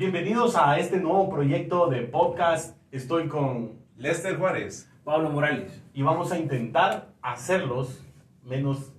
[0.00, 2.74] Bienvenidos a este nuevo proyecto de podcast.
[2.90, 4.88] Estoy con Lester Juárez.
[5.04, 5.78] Pablo Morales.
[5.92, 8.00] y vamos a intentar hacerlos
[8.42, 8.94] menos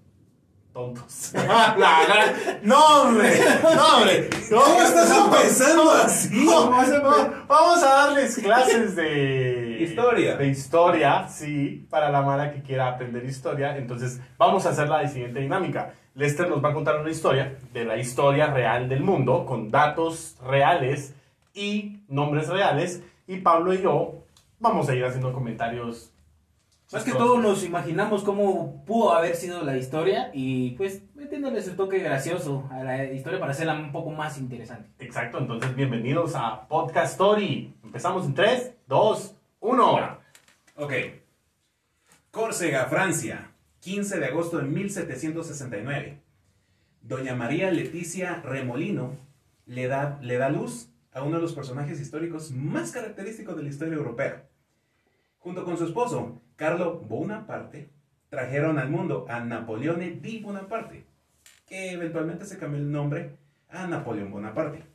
[0.71, 1.33] tontos.
[2.61, 3.33] No, hombre,
[3.63, 4.29] no, hombre.
[4.47, 6.45] ¿Cómo estás empezando así?
[6.45, 10.37] Vamos a, vamos a darles clases de Historia.
[10.37, 13.77] De historia, sí, para la mala que quiera aprender historia.
[13.77, 15.93] Entonces, vamos a hacer la siguiente dinámica.
[16.13, 20.37] Lester nos va a contar una historia de la historia real del mundo con datos
[20.45, 21.15] reales
[21.53, 23.03] y nombres reales.
[23.27, 24.25] Y Pablo y yo
[24.59, 26.11] vamos a ir haciendo comentarios.
[26.91, 31.77] Más que todo nos imaginamos cómo pudo haber sido la historia y pues metiéndole su
[31.77, 34.89] toque gracioso a la historia para hacerla un poco más interesante.
[34.99, 37.73] Exacto, entonces bienvenidos a Podcast Story.
[37.81, 40.19] Empezamos en 3, 2, 1.
[40.77, 40.93] Ok.
[42.31, 46.19] Córcega, Francia, 15 de agosto de 1769.
[47.03, 49.15] Doña María Leticia Remolino
[49.67, 53.69] le da, le da luz a uno de los personajes históricos más característicos de la
[53.69, 54.49] historia europea.
[55.37, 57.91] Junto con su esposo, Carlo Bonaparte,
[58.29, 61.05] trajeron al mundo a Napoleone di Bonaparte,
[61.67, 63.37] que eventualmente se cambió el nombre
[63.69, 64.90] a Napoleón Bonaparte.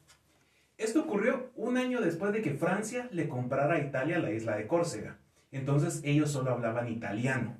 [0.78, 4.66] Esto ocurrió un año después de que Francia le comprara a Italia la isla de
[4.66, 5.18] Córcega.
[5.50, 7.56] Entonces ellos solo hablaban italiano.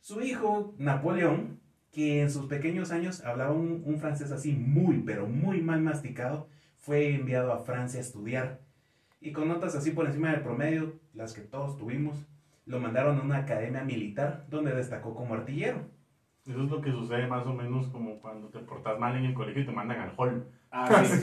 [0.00, 1.60] Su hijo, Napoleón,
[1.92, 7.14] que en sus pequeños años hablaba un, francés así muy, pero muy mal masticado, fue
[7.14, 8.60] enviado a Francia a estudiar.
[9.20, 12.26] Y con notas así por encima del promedio, las que todos tuvimos,
[12.64, 15.80] lo mandaron a una academia militar donde destacó como artillero.
[16.46, 19.34] Eso es lo que sucede más o menos como cuando te portas mal en el
[19.34, 20.46] colegio y te mandan al hall.
[20.70, 21.18] Ah, sí.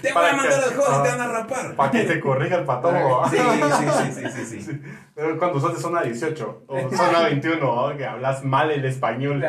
[0.00, 1.76] Te voy Para a mandar que- al juego y te ah, van a rapar.
[1.76, 3.28] Para que te corrija el patojo.
[3.28, 4.80] Sí, sí, sí, sí, sí, sí.
[5.14, 7.58] Pero Cuando sos de zona 18 o zona 21,
[7.90, 7.96] ¿no?
[7.96, 9.40] que hablas mal el español.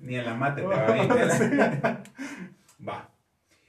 [0.00, 1.08] Ni en la mate te va bien.
[2.88, 3.08] Va.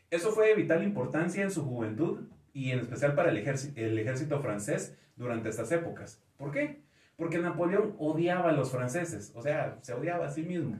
[0.10, 2.22] Eso fue de vital importancia en su juventud
[2.54, 6.22] y en especial para el, ejército, el ejército francés durante estas épocas.
[6.38, 6.82] ¿Por qué?
[7.18, 10.78] Porque Napoleón odiaba a los franceses, o sea, se odiaba a sí mismo.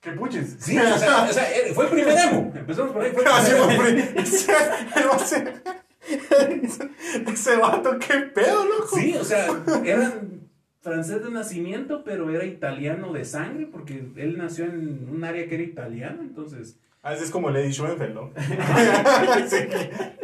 [0.00, 0.56] ¿Qué puches?
[0.60, 2.52] Sí, o sea, o sea, él- fue el primer emo.
[2.54, 3.10] Empezamos por ahí.
[3.12, 4.14] Fue el primer
[7.26, 8.96] ese, vato, qué pedo, loco.
[8.96, 9.48] Sí, o sea,
[9.84, 10.48] eran
[10.80, 15.54] francés de nacimiento, pero era italiano de sangre, porque él nació en un área que
[15.56, 16.78] era italiana, entonces...
[17.00, 18.32] A veces es como Lady Schoenfeld, ¿no?
[19.48, 19.56] Sí,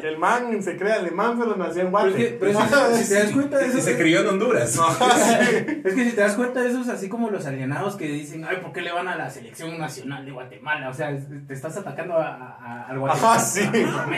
[0.00, 2.36] que el man se cree alemán, pero nació en Pero es que, Guate.
[2.40, 2.56] pero es
[2.98, 4.76] que si te das cuenta de Y eso, se crió en Honduras.
[5.84, 8.44] es que si te das cuenta de eso es así como los alienados que dicen,
[8.44, 10.88] ay, ¿por qué le van a la selección nacional de Guatemala?
[10.90, 13.34] O sea, te estás atacando a, a- al Guatemala.
[13.34, 13.60] Ajá, sí.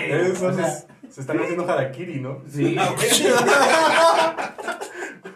[0.09, 2.43] Eso o sea, es- se están haciendo harakiri, ¿no?
[2.51, 2.77] sí.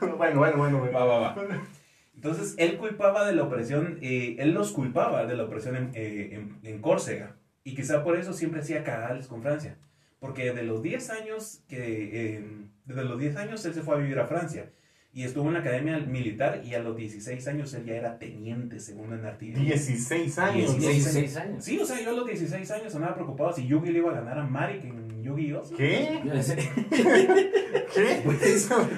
[0.01, 0.79] Bueno, bueno, bueno.
[0.79, 0.99] bueno.
[0.99, 1.35] Va, va, va.
[2.15, 6.31] Entonces, él culpaba de la opresión, eh, él los culpaba de la opresión en, eh,
[6.33, 7.37] en- en Córcega.
[7.65, 9.77] Y quizá por eso siempre hacía cagales con Francia.
[10.19, 12.45] Porque de los 10 años que, eh,
[12.85, 14.71] desde los 10 años él se fue a vivir a Francia.
[15.13, 18.79] Y estuvo en la academia militar y a los 16 años él ya era teniente
[18.79, 19.65] segundo en artillería.
[19.75, 20.79] 16 años.
[20.79, 21.65] 16 años.
[21.65, 24.15] Sí, o sea, yo a los 16 años andaba preocupado si Yugi le iba a
[24.15, 25.63] ganar a Marik en Yu-Gi-Oh!
[25.77, 26.21] ¿Qué?
[27.95, 28.23] ¿Qué?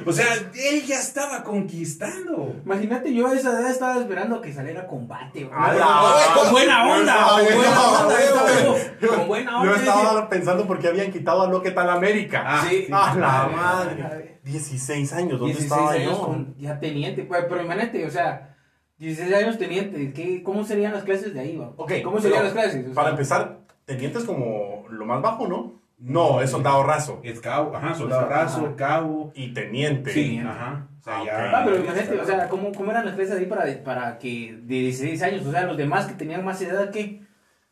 [0.06, 2.54] O sea, él ya estaba conquistando.
[2.64, 5.44] Imagínate, yo a esa edad estaba esperando que saliera combate.
[5.44, 5.54] güey.
[5.56, 9.16] A la- Con buena onda, No, con buena no, onda.
[9.16, 9.70] Con buena onda.
[9.72, 12.42] Yo estaba pensando por qué habían quitado a lo que tal América.
[12.46, 12.86] Ah, Sí.
[12.90, 14.02] ¡A la Madre, madre!
[14.02, 14.40] madre.
[14.44, 16.24] 16 años, ¿dónde 16 estaba años yo?
[16.26, 18.56] con ya teniente, pues, pero imagínate, o sea,
[18.98, 21.72] 16 años teniente, ¿qué, ¿cómo serían las clases de ahí, va?
[21.76, 22.82] Ok, ¿Cómo serían las clases?
[22.82, 25.81] O sea, Para empezar, teniente es como lo más bajo, ¿no?
[26.02, 27.20] No, es soldado raso.
[27.22, 28.42] Es cabo, ajá, soldado Ajá.
[28.42, 29.32] raso, cabo.
[29.34, 30.12] Y teniente.
[30.12, 30.88] Sí, ajá.
[31.00, 31.58] O sea, Ah, ya.
[31.58, 34.74] Ah, pero imagínate, o sea, ¿cómo, cómo eran las clases ahí para, para que de
[34.74, 37.22] 16 años, o sea, los demás que tenían más edad que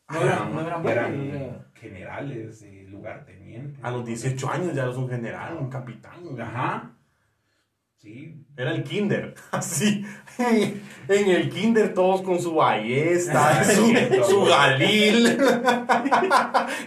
[0.08, 3.82] no eran, no eran generales, eh, lugartenientes.
[3.82, 6.12] A los 18 años ya eres un general, un capitán.
[6.40, 6.92] Ajá.
[7.96, 8.44] Sí.
[8.56, 10.04] Era el kinder, así.
[11.08, 13.92] En el kinder todos con su ballesta, su,
[14.30, 15.26] su galil.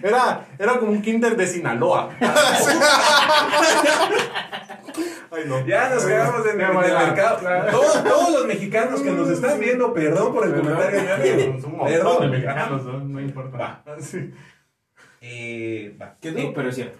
[0.01, 2.09] Era, era como un kinder de Sinaloa.
[5.29, 5.65] Ay, no.
[5.65, 7.39] Ya nos quedamos en, el mercado.
[7.39, 7.71] claro.
[7.71, 11.01] Todos, todos los mexicanos que nos están viendo, perdón por el comentario
[11.65, 12.99] un montón de mexicanos, ¿no?
[12.99, 13.57] No importa.
[13.57, 13.83] Va.
[13.99, 14.31] Sí.
[15.19, 16.15] Eh, va.
[16.21, 16.99] Qué duro, Eh, pero es cierto.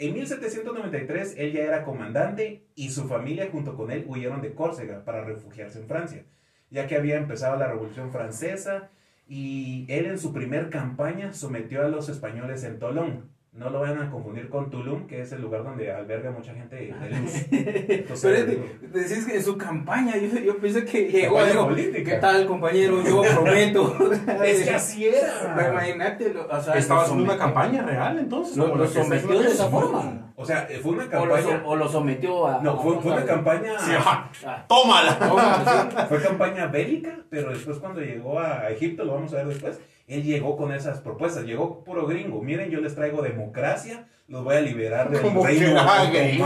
[0.00, 5.04] En 1793 él ya era comandante y su familia junto con él huyeron de Córcega
[5.04, 6.24] para refugiarse en Francia,
[6.70, 8.88] ya que había empezado la Revolución Francesa
[9.28, 14.00] y él en su primer campaña sometió a los españoles en Tolón, No lo vayan
[14.00, 17.46] a confundir con Tulum, que es el lugar donde alberga mucha gente de luz.
[17.50, 18.46] Entonces,
[18.80, 21.36] Pero decís que en su campaña, yo, yo pensé que llegó
[21.66, 22.12] política.
[22.12, 23.02] ¿qué tal compañero?
[23.02, 23.96] Yo prometo.
[24.44, 25.54] es que así era.
[25.56, 28.56] Pero imagínate, o sea, haciendo una campaña real, entonces.
[28.56, 30.32] Lo, sometió de esa forma.
[30.36, 31.62] O sea, fue una O lo, campaña.
[31.66, 32.62] o lo sometió a.
[32.62, 33.78] No, fue, fue una campaña.
[33.80, 34.30] Sí, ajá.
[34.46, 35.18] Ah, ¡Tómala!
[35.18, 39.80] toma, Fue campaña bélica, pero después cuando llegó a Egipto, lo vamos a ver después,
[40.10, 42.42] él llegó con esas propuestas, llegó puro gringo.
[42.42, 46.12] Miren, yo les traigo democracia, los voy a liberar del Como reino otomano.
[46.12, 46.38] Y,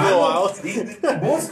[1.23, 1.51] vos,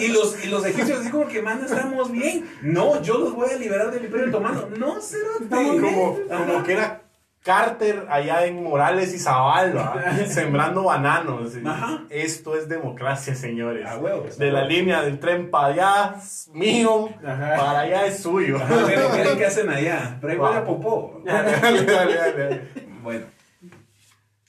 [0.00, 2.48] y, los, y los egipcios así como que, man, estamos bien.
[2.62, 4.68] No, yo los voy a liberar del imperio otomano.
[4.76, 5.48] No, cerote.
[5.48, 7.01] Como, como, como que era
[7.42, 10.00] Carter allá en Morales y Zaval, ¿va?
[10.26, 11.52] sembrando bananos.
[11.64, 12.04] Ajá.
[12.08, 13.88] Esto es democracia, señores.
[14.00, 14.38] Huevos.
[14.38, 17.56] De la línea del tren para allá es mío, Ajá.
[17.56, 18.58] para allá es suyo.
[18.58, 20.18] Miren, qué hacen allá.
[20.20, 21.20] Pregúntale a Popó.
[21.24, 22.62] Dale, dale, dale, dale.
[23.02, 23.26] Bueno,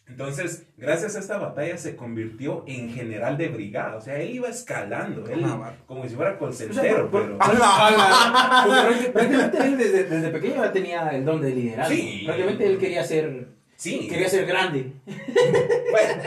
[0.08, 3.96] entonces, gracias a esta batalla se convirtió en general de brigada.
[3.98, 7.38] O sea, él iba escalando, él, Ah, como si fuera O sea, colcentero, por- pero...
[7.40, 11.94] Prácti- prácticamente él desde, desde pequeño ya tenía el don de liderazgo.
[11.96, 12.22] Sí.
[12.26, 14.94] Prácticamente él quería ser, Sí, quería ser grande.
[15.06, 16.24] bueno,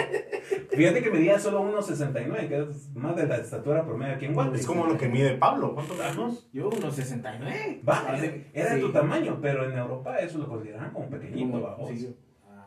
[0.71, 4.57] fíjate que medía solo 1.69, que es más de la estatura promedio aquí en Guate.
[4.57, 5.75] Es como lo que mide Pablo.
[5.75, 6.47] ¿Cuántos años?
[6.53, 7.81] Yo unos 69.
[7.89, 8.81] Va, Hace- era de sí.
[8.83, 11.89] tu tamaño, pero en Europa eso lo consideraban como pequeñito, babos.
[11.91, 12.15] sí.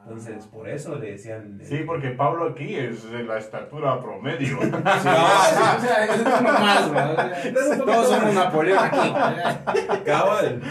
[0.03, 1.59] Entonces, por eso le decían...
[1.61, 4.57] eh, Sí, porque Pablo aquí es de la estatura promedio.
[4.61, 7.11] Sí, o sea, es como más, ¿va?
[7.11, 8.33] O sea, Es un poquito Todos somos.
[8.33, 10.03] Napoleón aquí.
[10.05, 10.61] Cabal.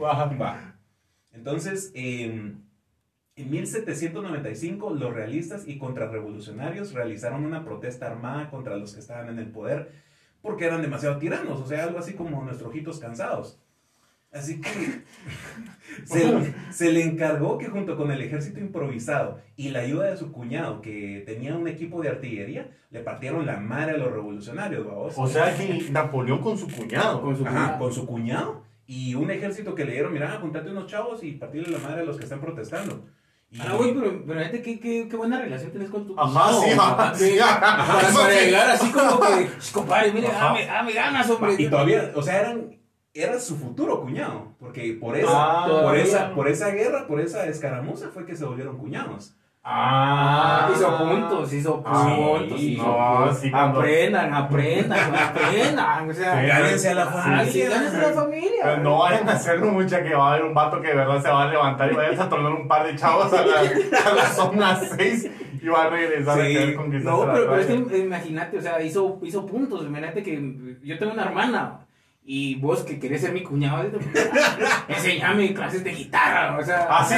[0.00, 0.74] Va.
[1.32, 2.54] Entonces, eh,
[3.36, 9.38] en 1795, los realistas y contrarrevolucionarios realizaron una protesta armada contra los que estaban en
[9.38, 9.90] el poder
[10.40, 13.58] porque eran demasiado tiranos, o sea, algo así como nuestros ojitos cansados.
[14.34, 14.70] Así que
[16.04, 20.32] se, se le encargó que junto con el ejército improvisado y la ayuda de su
[20.32, 25.14] cuñado, que tenía un equipo de artillería, le partieron la madre a los revolucionarios, babos.
[25.16, 27.22] O sea que Napoleón con su cuñado.
[27.22, 27.78] Con su Ajá, cuñado.
[27.78, 31.70] con su cuñado y un ejército que le dieron, mira, juntate unos chavos y partirle
[31.70, 33.06] la madre a los que están protestando.
[33.60, 36.70] Ah, güey, pero, pero fíjate qué, qué, qué buena relación tienes con tu Ajá, sí,
[36.76, 37.60] ajá, sí, ajá.
[37.86, 38.44] Para, Eso para sí.
[38.46, 41.54] llegar así como que, "Sh, compadre, mire, dame, dame ganas, hombre.
[41.56, 42.76] y todavía, o sea, eran,
[43.14, 47.46] era su futuro cuñado, porque por esa, Ah, por esa, por esa guerra, por esa
[47.46, 49.36] escaramuza fue que se volvieron cuñados.
[49.66, 52.60] Ah, hizo puntos, hizo Ah, puntos.
[52.60, 53.38] sí, hizo no, puntos.
[53.38, 56.10] sí, Aprendan, aprendan, aprendan.
[56.10, 57.52] O sea, Sí, Gánense a la ah, familia.
[57.52, 58.50] sí, gánense a la familia.
[58.62, 61.22] Pero no vayan a hacerlo mucha que va a haber un vato que de verdad
[61.22, 64.14] se va a levantar y vaya a tornar un par de chavos a la, a
[64.14, 65.30] la zona 6
[65.62, 66.52] y va a regresar a Sí.
[66.52, 69.86] querer conquistar No, la pero, pero es que imagínate, o sea, hizo, hizo puntos.
[69.86, 71.86] Imagínate que yo tengo una hermana
[72.26, 73.84] y vos que querés ser mi cuñado,
[74.88, 76.56] enseñame clases de guitarra.
[76.58, 77.14] O sea, Ah, sí,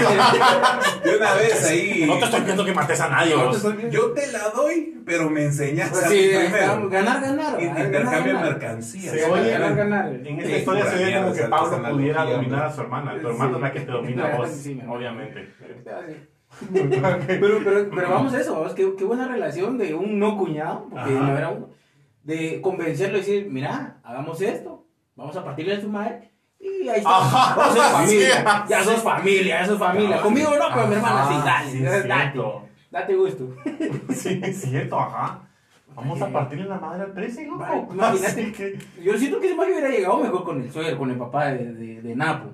[1.08, 2.04] De una vez ahí.
[2.06, 3.88] No te estoy pidiendo que mates a nadie, No te viendo.
[3.90, 6.88] Yo te la doy, pero me enseñas Pues a sí, primero.
[6.90, 7.62] ganar, ganar.
[7.62, 9.14] Intercambio de mercancías.
[9.14, 10.12] Sí, oye, ganar, ganar.
[10.12, 13.20] En esta Sí, historia se ve como que Pablo pudiera dominar a su hermana.
[13.20, 14.50] Tu hermana es la que te domina a vos,
[14.88, 15.54] obviamente.
[17.26, 21.14] Pero, pero, pero vamos a eso, qué, qué buena relación de un no cuñado, porque
[21.14, 21.26] Ajá.
[21.26, 21.68] no era uno,
[22.22, 24.75] de convencerlo y decir, mira, hagamos esto,
[25.16, 26.30] vamos a partirle a su madre,
[26.60, 28.68] y ahí está, Ajá, vamos a ser familia, sí.
[28.68, 31.82] ya sos familia, ya sos familia, conmigo no, pero mi hermana sí, Ah, dale, sí,
[31.82, 32.62] date, cierto.
[32.90, 33.48] date gusto.
[34.14, 35.40] Sí, es cierto, ajá.
[35.94, 37.58] Vamos a partirle la madre al 13, loco.
[37.58, 38.26] Vale, imagínate.
[38.26, 38.78] Así que...
[39.02, 41.72] Yo siento que ese mayo hubiera llegado mejor con el suegro, con el papá de,
[41.72, 42.50] de, de Napo.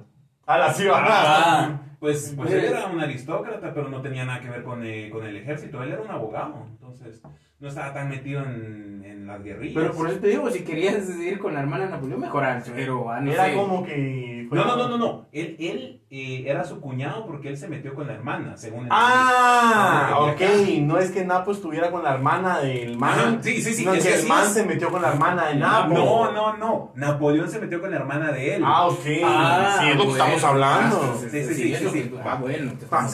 [0.46, 1.04] A la sí, ajá.
[1.08, 2.68] Ah, pues, pues él Mire.
[2.70, 5.82] era un aristócrata, pero no tenía nada que ver con el, con el ejército.
[5.82, 7.20] Él era un abogado, entonces
[7.62, 9.80] no estaba tan metido en, en las guerrillas.
[9.80, 12.56] Pero por eso te digo, si querías ir con la hermana de Napoleón, mejor al
[12.60, 13.54] ah, no Era sé.
[13.54, 14.46] como que...
[14.48, 15.26] fue No, no, no, no, no.
[15.30, 18.88] Él, él eh, era su cuñado porque él se metió con la hermana, según él.
[18.90, 20.40] Ah, Ah, ok.
[20.80, 23.16] No es que Napo estuviera con la hermana del man.
[23.16, 24.52] Ajá, sí, sí, sí, No, es que que el man es.
[24.54, 25.94] se metió con la hermana de Napo.
[25.94, 26.92] No, no, no.
[26.96, 28.62] Napoleón se metió con la hermana de él.
[28.66, 28.98] Ah, ok.
[29.24, 30.24] Ah, sí, es lo que bueno.
[30.24, 31.00] estamos hablando.
[31.00, 32.02] Ah, Sí, sí, sí, es sí, lo sí.
[32.02, 32.72] que- Ah, bueno.
[32.72, 33.12] te Ah, estamos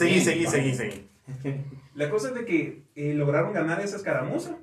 [1.95, 4.57] La cosa es de que eh, lograron ganar esa escaramuza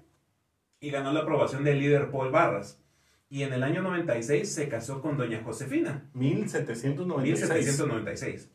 [0.80, 2.80] y ganó la aprobación del líder Paul Barras.
[3.28, 6.08] Y en el año 96 se casó con doña Josefina.
[6.14, 7.40] 1796.
[7.40, 8.50] 1796.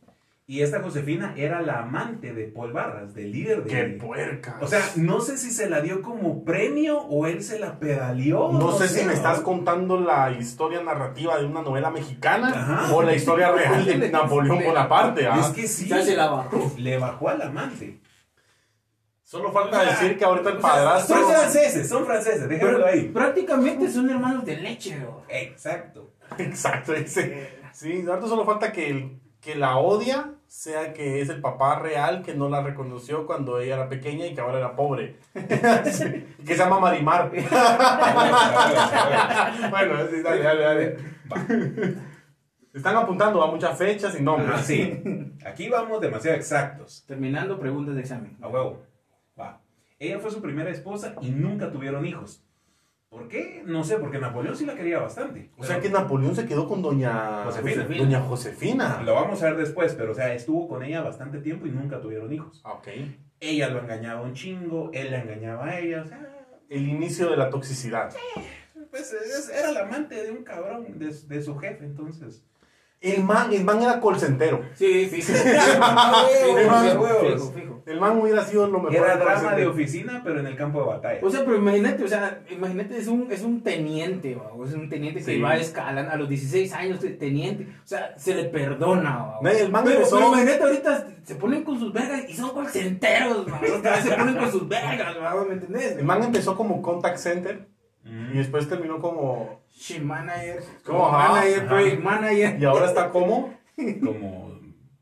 [0.51, 3.69] Y esta Josefina era la amante de Paul Barras, del líder de...
[3.69, 4.57] Qué puerca.
[4.59, 8.51] O sea, no sé si se la dio como premio o él se la pedaleó.
[8.51, 12.93] no, sé si me estás contando la historia narrativa de una novela mexicana Ajá.
[12.93, 15.25] o la historia real de Napoleón Bonaparte.
[15.25, 15.39] ¿ah?
[15.39, 15.87] Es que sí.
[15.87, 16.73] Ya se la bajó.
[16.75, 18.00] Le bajó al amante.
[19.31, 21.15] Solo falta O sea, decir que ahorita el padrastro.
[21.15, 23.03] son franceses, son franceses, déjalo ahí.
[23.07, 25.23] Prácticamente son hermanos de leche, bro.
[25.29, 26.11] Exacto.
[26.37, 27.47] Exacto, ese.
[27.71, 32.23] Sí, ahorita solo falta que, el- que la odia sea que es el papá real
[32.23, 35.15] que no la reconoció cuando ella era pequeña y que ahora era pobre.
[35.93, 37.31] Sí, que se llama Marimar.
[39.71, 40.97] bueno, sí, dale, dale, dale.
[42.73, 44.51] Están apuntando a muchas fechas y nombres.
[44.53, 45.01] Ah, sí.
[45.45, 47.05] Aquí vamos demasiado exactos.
[47.07, 48.37] Terminando preguntas de examen.
[48.41, 48.90] A huevo.
[50.01, 52.43] Ella fue su primera esposa y nunca tuvieron hijos.
[53.07, 53.61] ¿Por qué?
[53.65, 55.51] No sé, porque Napoleón sí la quería bastante.
[55.57, 57.83] O sea que Napoleón se quedó con doña Josefina.
[57.85, 59.01] Doña Josefina.
[59.03, 62.01] Lo vamos a ver después, pero o sea, estuvo con ella bastante tiempo y nunca
[62.01, 62.61] tuvieron hijos.
[62.63, 62.87] Ah, Ok.
[63.39, 67.37] Ella lo engañaba un chingo, él la engañaba a ella, o sea, El inicio de
[67.37, 68.11] la toxicidad.
[68.89, 72.43] pues es- era el amante de un cabrón, de, de su jefe, entonces.
[73.01, 74.61] El man, el man era colcentero.
[74.75, 75.33] Sí, sí, sí.
[77.87, 78.95] El man hubiera sido lo mejor.
[78.95, 81.19] Era drama de oficina, pero en el campo de batalla.
[81.23, 84.51] O sea, pero imagínate, o sea, imagínate, es un, es un teniente, ¿va?
[84.65, 85.41] es un teniente que Sí.
[85.41, 89.33] va escalando a los 16 años de teniente, o sea, se le perdona.
[89.41, 92.51] No, el man pero, empezó- pero imagínate ahorita se ponen con sus vergas y son
[92.51, 93.47] colcenteros.
[93.47, 95.15] O se ponen con sus vergas.
[95.47, 95.97] ¿me entendés?
[95.97, 97.67] El man empezó como contact center
[98.03, 99.61] y después terminó como.
[99.73, 102.57] Shit manager, como Ajá, manager, project manager.
[102.59, 103.53] Y ahora está como.
[104.03, 104.51] Como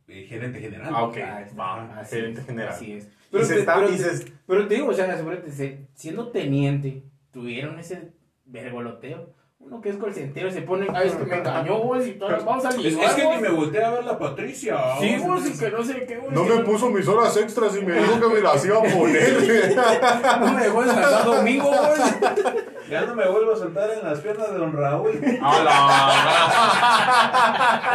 [0.08, 0.92] eh, gerente general.
[0.96, 1.18] Ah, ok.
[1.18, 1.56] Ah, está.
[1.56, 2.74] Va, Así gerente es, general.
[2.74, 3.04] Así es.
[3.06, 5.88] Y Pero, se te, está- pero, y te- pero te digo, o sea, asegúrate, se-
[5.96, 8.14] siendo teniente, tuvieron ese
[8.46, 9.34] vergoloteo.
[9.60, 12.64] Uno que es colcentero se pone, ay, es que me engañó, vos, y todas vamos
[12.66, 13.36] a Es, ligar, es que vos".
[13.36, 14.78] ni me volteé a ver la Patricia.
[15.02, 17.76] Sí, vos, y que no sé qué, vos, No que me puso mis horas extras
[17.76, 19.76] y me dijo que me las iba a poner.
[20.40, 22.00] no me dejó descansar domingo, vos.
[22.90, 25.12] Ya no me vuelvo a soltar en las piernas de don Raúl.
[25.42, 25.64] ¡A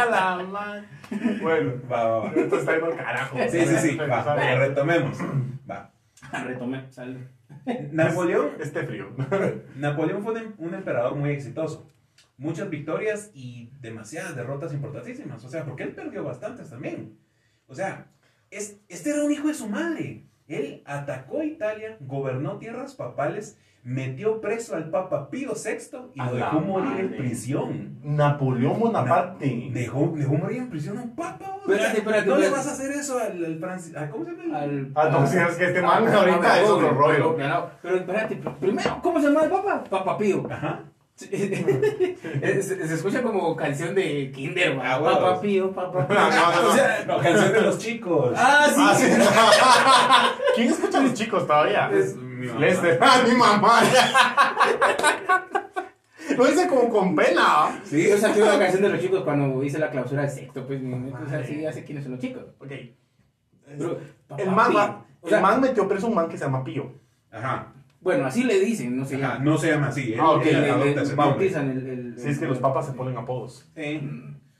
[0.09, 0.85] la man!
[1.41, 2.31] Bueno, Va, va, va.
[2.35, 3.37] esto está yendo al carajo.
[3.49, 3.95] Sí, sí, sí.
[3.97, 5.17] Va, retomemos.
[5.69, 5.91] Va.
[6.43, 7.19] Retomé, sale.
[7.91, 9.11] Napoleón Este frío.
[9.75, 11.87] Napoleón fue un, em- un emperador muy exitoso.
[12.37, 15.43] Muchas victorias y demasiadas derrotas importantísimas.
[15.45, 17.17] O sea, porque él perdió bastantes también.
[17.67, 18.07] O sea,
[18.49, 20.25] es, este era un hijo de su madre.
[20.47, 26.35] Él atacó Italia, gobernó tierras papales, metió preso al Papa Pío VI y A lo
[26.35, 27.17] dejó morir en madre.
[27.19, 27.95] prisión.
[28.03, 29.69] Napoleón Bonaparte.
[29.71, 31.45] Dejó, dejó morir en prisión a un papa.
[31.61, 33.95] Espérate, espérate, No le vas a hacer eso al, al Francis.
[33.95, 34.59] ¿a ¿Cómo se llama?
[34.59, 37.35] Al, Ah, no, si es que este man Ah, ahorita ah, es otro rollo.
[37.81, 39.83] Pero espérate, pr- primero, ¿cómo se llama el papá?
[39.89, 40.47] Papá Pío.
[40.49, 40.83] Ajá.
[41.15, 45.17] se, se escucha como canción de Kinder, Ah, huevos.
[45.19, 46.17] Papá Pío, papá Pío.
[46.19, 48.33] No, no, no, O sea, No, canción de los chicos.
[48.37, 48.81] ah, sí.
[48.83, 49.05] Ah, sí.
[50.55, 51.89] ¿Quién escucha a los chicos todavía?
[51.93, 52.59] Es mi mamá.
[52.59, 52.99] Lester.
[53.01, 53.81] ¡Ah, mi mamá!
[56.37, 57.79] Lo hice como con pena.
[57.85, 60.81] Sí, yo saqué una canción de los chicos cuando hice la clausura de sexto, pues,
[60.83, 62.43] o sea, sí, ya sé quiénes son los chicos.
[62.59, 62.71] Ok.
[63.65, 66.27] Pero, papá El man, Pío, va- o sea, el man metió preso a un man
[66.27, 66.91] que se llama Pío.
[67.31, 67.71] Ajá.
[68.05, 69.15] Bueno, así le dicen, no sé.
[69.21, 70.13] Ajá, no se llama así.
[70.17, 73.69] Ah, ok, le, le bautizan el, el- Si es que los papas se ponen apodos.
[73.75, 73.99] Sí.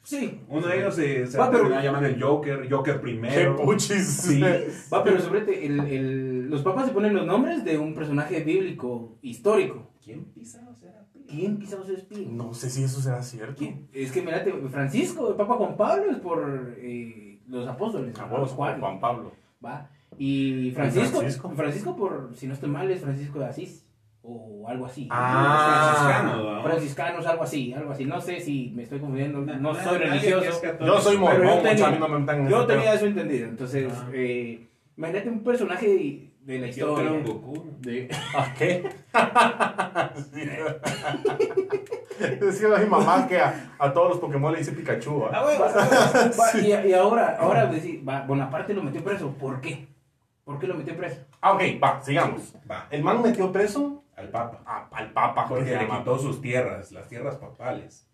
[0.04, 0.42] Sí.
[0.50, 3.56] Uno de ellos se, se Va, pero- termina llamando el Joker, Joker ¡Qué primero.
[3.56, 4.06] puchis!
[4.06, 4.40] Sí.
[4.94, 9.18] Va, pero sobre el, el- los papas se ponen los nombres de un personaje bíblico
[9.22, 9.92] histórico.
[10.04, 11.06] ¿Quién pisa o será?
[11.28, 12.28] ¿Quién pisados es Pío?
[12.30, 13.56] No sé si eso será cierto.
[13.58, 13.88] ¿Quién?
[13.94, 18.18] Es que mirate, Francisco, el Papa Juan Pablo es por eh, los apóstoles.
[18.20, 19.34] A huevos, Juan, Juan Pablo.
[19.66, 19.90] ¿va?
[20.18, 21.52] Y Francisco, Francisco?
[21.56, 21.96] Francisco?
[21.96, 23.82] por, si no estoy mal, es Francisco de Asís.
[24.28, 25.08] O algo así.
[25.12, 25.94] Ah.
[25.94, 26.64] Franciscano, ¿no?
[26.64, 28.06] Franciscanos, algo así, algo así.
[28.06, 30.62] No sé si me estoy confundiendo, no, soy religioso.
[30.84, 33.48] Yo soy yo mormón, Yo tenía eso entendido.
[33.50, 34.10] Entonces, Ah.
[34.14, 34.66] eh,
[34.98, 37.20] imagínate un personaje de la Yo creo historia.
[37.20, 37.66] en Goku.
[37.82, 38.90] de- ¿A qué?
[42.40, 45.26] Decía a mi mamá que a, a todos los Pokémon le dice Pikachu.
[45.32, 49.32] Ah, bueno, Va, y, y ahora, ahora decir, va, Bonaparte lo metió preso.
[49.34, 49.88] ¿Por qué?
[50.46, 51.22] ¿Por qué lo metió preso?
[51.42, 52.54] Ah, ok, va, sigamos.
[52.70, 54.62] Va, El man metió preso al Papa.
[54.66, 55.44] a- al Papa.
[55.48, 56.00] que Porque le llama.
[56.00, 58.08] quitó sus tierras, las tierras papales.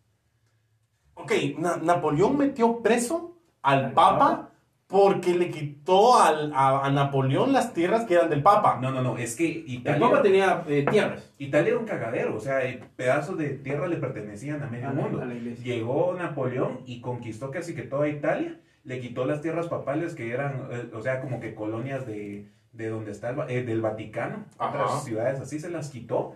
[1.13, 4.49] Ok, Na- Napoleón metió preso al Al Papa, Papa.
[4.87, 8.79] porque le quitó al- a, a Napoleón las tierras que eran del Papa.
[8.81, 11.33] No, no, no, es que El Italia, Papa tenía eh, tierras.
[11.37, 14.93] Italia era un cagadero, o sea, eh, pedazos de tierra le pertenecían a medio A
[14.93, 15.21] la- mundo.
[15.21, 15.65] a la iglesia.
[15.65, 20.67] Llegó Napoleón y conquistó casi que toda Italia, le quitó las tierras papales que eran,
[20.71, 24.85] eh, o sea, como que colonias de, de donde está el, eh, del Vaticano, Ajá.
[24.85, 26.35] otras ciudades así se las quitó,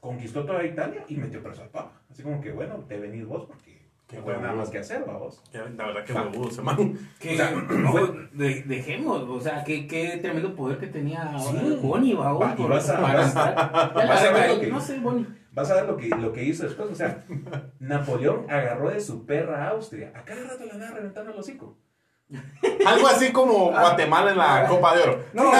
[0.00, 2.00] conquistó toda Italia y metió preso al Papa.
[2.10, 5.16] Así como que, bueno, te venís vos porque Qué no nada más que hacer, va
[5.18, 5.40] vos.
[5.52, 6.98] Que La verdad que huevudo ese man.
[7.20, 11.32] Que, O sea, no, fue- de- dejemos, o sea, qué, qué tremendo poder que tenía
[11.38, 11.78] Sí.
[11.80, 13.54] Bonnie, va, Va, y vas a- para vas- estar-
[13.96, 15.26] Ya la vas a que- No sé, Bonnie.
[15.52, 16.90] Vas a ver lo que, lo que hizo después.
[16.90, 17.24] O sea,
[17.80, 20.12] Napoleón agarró de su perra a Austria.
[20.14, 21.76] A cada rato le andaba reventando el hocico.
[22.86, 25.24] Algo así como Guatemala en la Copa de Oro.
[25.32, 25.50] No,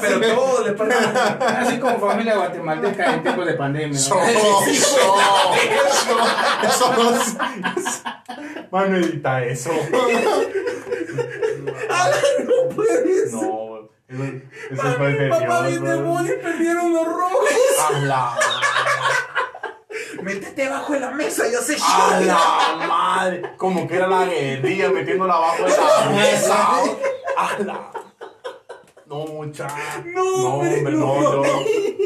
[0.00, 1.38] Pero todo le pasa.
[1.60, 3.96] Así como familia guatemalteca en tiempos de pandemia.
[3.98, 4.22] Eso, ¿no?
[4.22, 6.16] eso, eso,
[6.62, 7.36] eso no es-
[8.70, 9.70] Mano, edita eso.
[12.44, 13.32] no puedes.
[13.32, 14.32] No, eso,
[14.70, 17.48] eso Mami, de papá y perdieron los rojos.
[17.92, 18.36] A la,
[20.22, 23.42] Métete abajo de la mesa y hace a la madre.
[23.56, 26.56] Como que era la guerrilla metiéndola abajo de la mesa.
[27.36, 27.90] A la.
[29.06, 29.74] No, muchacho.
[30.14, 30.98] No, no, hombre, no.
[30.98, 31.42] no, yo,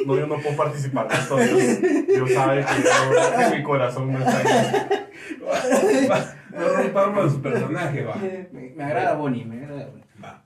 [0.06, 1.36] no, yo no puedo participar de esto.
[1.36, 5.00] Dios, Dios sabe que, yo- que mi corazón no está ahí.
[6.10, 8.14] Va, No rompamos su personaje, va.
[8.16, 10.04] Me, me agrada Bonnie, me agrada Bonnie.
[10.22, 10.44] Va.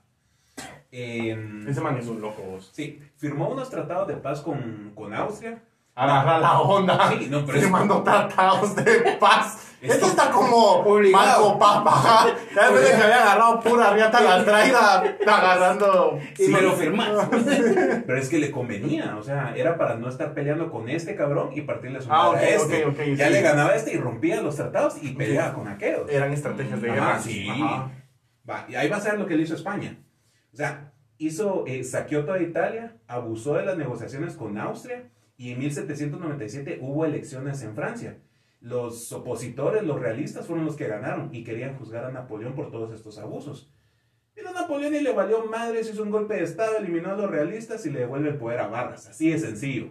[0.91, 2.71] Em, Ese man es un loco, vos.
[2.73, 5.61] sí, firmó unos tratados de paz con, con Austria.
[5.99, 7.09] Agarra la onda.
[7.09, 9.65] Sí, no, pero mandó tratados de paz.
[9.81, 10.83] Es Esto está como.
[11.09, 12.27] Marco Papa.
[12.53, 16.19] Cada vez que había agarrado pura riata la traida agarrando.
[16.37, 16.51] Y Sí.
[16.51, 17.07] me lo firmas.
[18.05, 21.51] Pero es que le convenía, o sea, era para no estar peleando con este cabrón
[21.55, 22.85] y partirle su Ah, madre a ok, este.
[22.87, 23.33] ok, ok, ya sí.
[23.33, 26.09] le ganaba a este y rompía los tratados y peleaba con aquellos.
[26.09, 27.19] Eran estrategias de guerra.
[27.19, 27.47] sí.
[27.49, 27.89] Ajá.
[28.49, 29.95] Va, y ahí va a ser lo que le hizo España.
[30.53, 35.03] O sea, hizo, eh, saqueó toda Italia, abusó de las negociaciones con Austria
[35.39, 38.17] y en 1797 hubo elecciones en Francia.
[38.59, 42.93] Los opositores, los realistas, fueron los que ganaron y querían juzgar a Napoleón por todos
[42.93, 43.71] estos abusos.
[44.35, 47.15] Pero a Napoleón y le valió madre, se hizo un golpe de estado, eliminó a
[47.15, 49.07] los realistas y le devuelve el poder a Barras.
[49.07, 49.87] Así de sencillo.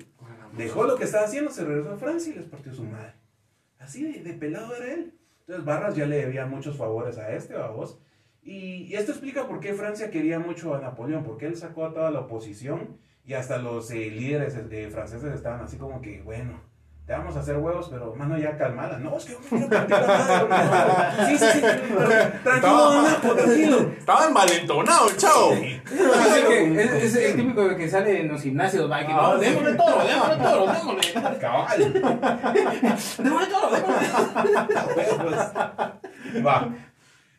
[0.54, 3.14] Dejó lo que estaba haciendo, se regresó a Francia y les partió su madre.
[3.78, 5.14] Así de, de pelado era él.
[5.40, 7.98] Entonces Barras ya le debía muchos favores a este o a vos.
[8.42, 11.94] Y, y esto explica por qué Francia quería mucho a Napoleón, porque él sacó a
[11.94, 16.60] toda la oposición y hasta los eh, líderes eh, franceses estaban así como que, bueno,
[17.06, 18.98] te vamos a hacer huevos, pero mano ya calmada.
[18.98, 21.18] No, es que yo me quiero partir la madre.
[21.18, 21.26] no.
[21.26, 21.60] Sí, sí, sí,
[22.42, 23.78] tranquilo, Napo, tranquilo.
[23.98, 25.52] Estaba envalentonado, chao.
[25.52, 29.32] Es el, que- es- es el típico que sale en los gimnasios, va, que Ah,
[29.34, 29.44] no, sí.
[29.46, 31.38] démosle todo, démosle todo, démosle.
[31.40, 31.92] Cabal.
[33.18, 35.38] Démosle todo, démosle.
[36.46, 36.68] Va.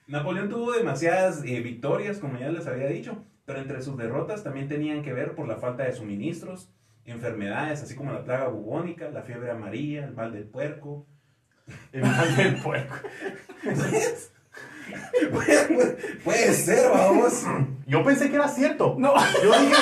[0.08, 3.16] Napoleón tuvo demasiadas eh, victorias, como ya les había dicho,
[3.50, 6.70] pero entre sus derrotas también tenían que ver por la falta de suministros,
[7.04, 11.08] enfermedades, así como la plaga bubónica, la fiebre amarilla, el mal del puerco.
[11.92, 12.96] El mal del puerco.
[15.32, 17.44] puede, puede ser, vamos.
[17.88, 18.96] Yo pensé que era cierto.
[19.00, 19.14] No.
[19.44, 19.76] Yo dije,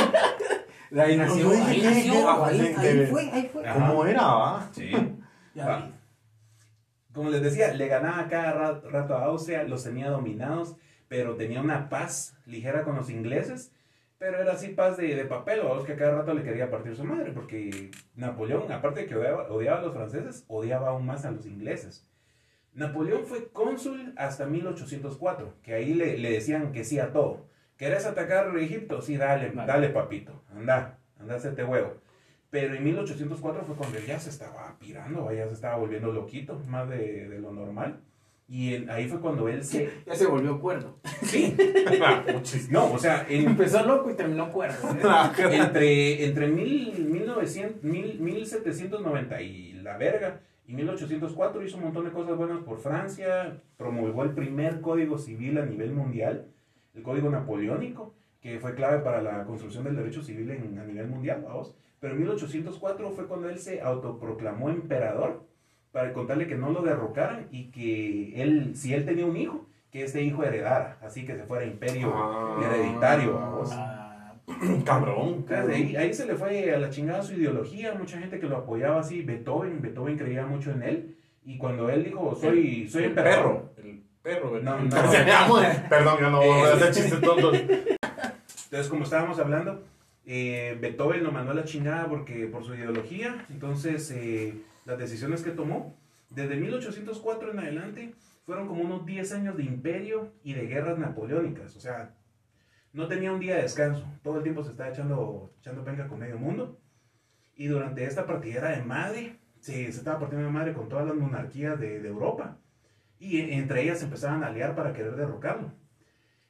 [0.92, 3.68] De ahí Yo nació, dije ahí nació, fue, ahí fue.
[3.68, 3.88] Ajá.
[3.90, 4.70] ¿cómo era, va?
[4.72, 4.92] Sí.
[5.56, 5.78] Ya Va.
[5.88, 5.94] vi.
[7.14, 11.62] Como les decía, le ganaba cada ra- rato a Austria, los tenía dominados, pero tenía
[11.62, 13.72] una paz ligera con los ingleses,
[14.18, 16.96] pero era así paz de, de papel, o que a cada rato le quería partir
[16.96, 21.24] su madre, porque Napoleón, aparte de que odiaba, odiaba a los franceses, odiaba aún más
[21.26, 22.04] a los ingleses.
[22.74, 27.46] Napoleón fue cónsul hasta 1804, que ahí le, le decían que sí a todo.
[27.78, 29.02] ¿Querés atacar Egipto?
[29.02, 29.68] Sí, dale, Vale.
[29.72, 31.94] dale papito, anda, anda, hacete huevo.
[32.50, 36.60] Pero en 1804 fue cuando él ya se estaba pirando, ya se estaba volviendo loquito,
[36.68, 38.00] más de, de lo normal.
[38.50, 39.90] Y ahí fue cuando él se...
[40.06, 40.98] Ya se volvió cuerdo.
[41.24, 41.56] Sí,
[42.02, 42.24] Ah,
[42.70, 44.90] no, o sea, en- Empezó loco y terminó cuerdo.
[44.92, 45.00] ¿eh?
[45.04, 52.06] Ah, entre, entre mil, 1900, mil- 1790 y la verga y 1804 hizo un montón
[52.06, 56.46] de cosas buenas por Francia, promulgó el primer código civil a nivel mundial,
[56.96, 61.08] el código napoleónico, que fue clave para la construcción del derecho civil en- a nivel
[61.08, 61.76] mundial, vamos.
[62.00, 65.44] Pero en 1804 fue cuando él se autoproclamó emperador
[65.92, 70.04] para contarle que no lo derrocaran y que él, si él tenía un hijo, que
[70.04, 72.60] este hijo heredara, así que se fuera imperio Ah.
[72.64, 73.40] hereditario.
[73.72, 74.34] Ah,
[74.86, 75.46] Cabrón.
[75.50, 78.58] Entonces, ahí, ahí se le fue a la chingada su ideología, mucha gente que lo
[78.58, 83.10] apoyaba así, Beethoven, Beethoven creía mucho en él, y cuando él dijo, soy, soy el
[83.10, 83.88] emperador, perro.
[83.90, 84.80] El perro, ¿verdad?
[84.80, 85.62] No, no.
[85.90, 87.58] Perdón, yo no voy a hacer chistes tontos.
[87.58, 89.84] entonces como estábamos hablando,
[90.26, 94.56] eh, Beethoven lo mandó a la chingada porque, por su ideología, entonces eh,
[94.88, 95.96] las decisiones que tomó,
[96.30, 101.76] desde 1804 en adelante, fueron como unos 10 años de imperio y de guerras napoleónicas,
[101.76, 102.16] o sea,
[102.94, 106.20] no tenía un día de descanso, todo el tiempo se estaba echando, echando penca con
[106.20, 106.80] medio mundo,
[107.56, 111.16] y durante esta partidera de madre, se, se estaba partiendo de madre con todas las
[111.16, 112.58] monarquías de, de Europa,
[113.20, 115.72] y e- entre ellas empezaban a aliar para querer derrocarlo.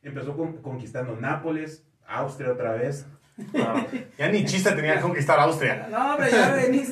[0.04, 3.08] Empezó con- conquistando Nápoles, Austria otra vez,
[4.18, 5.88] Ya ni chiste tenía que conquistar Austria.
[5.92, 6.90] No, hombre, ya venís.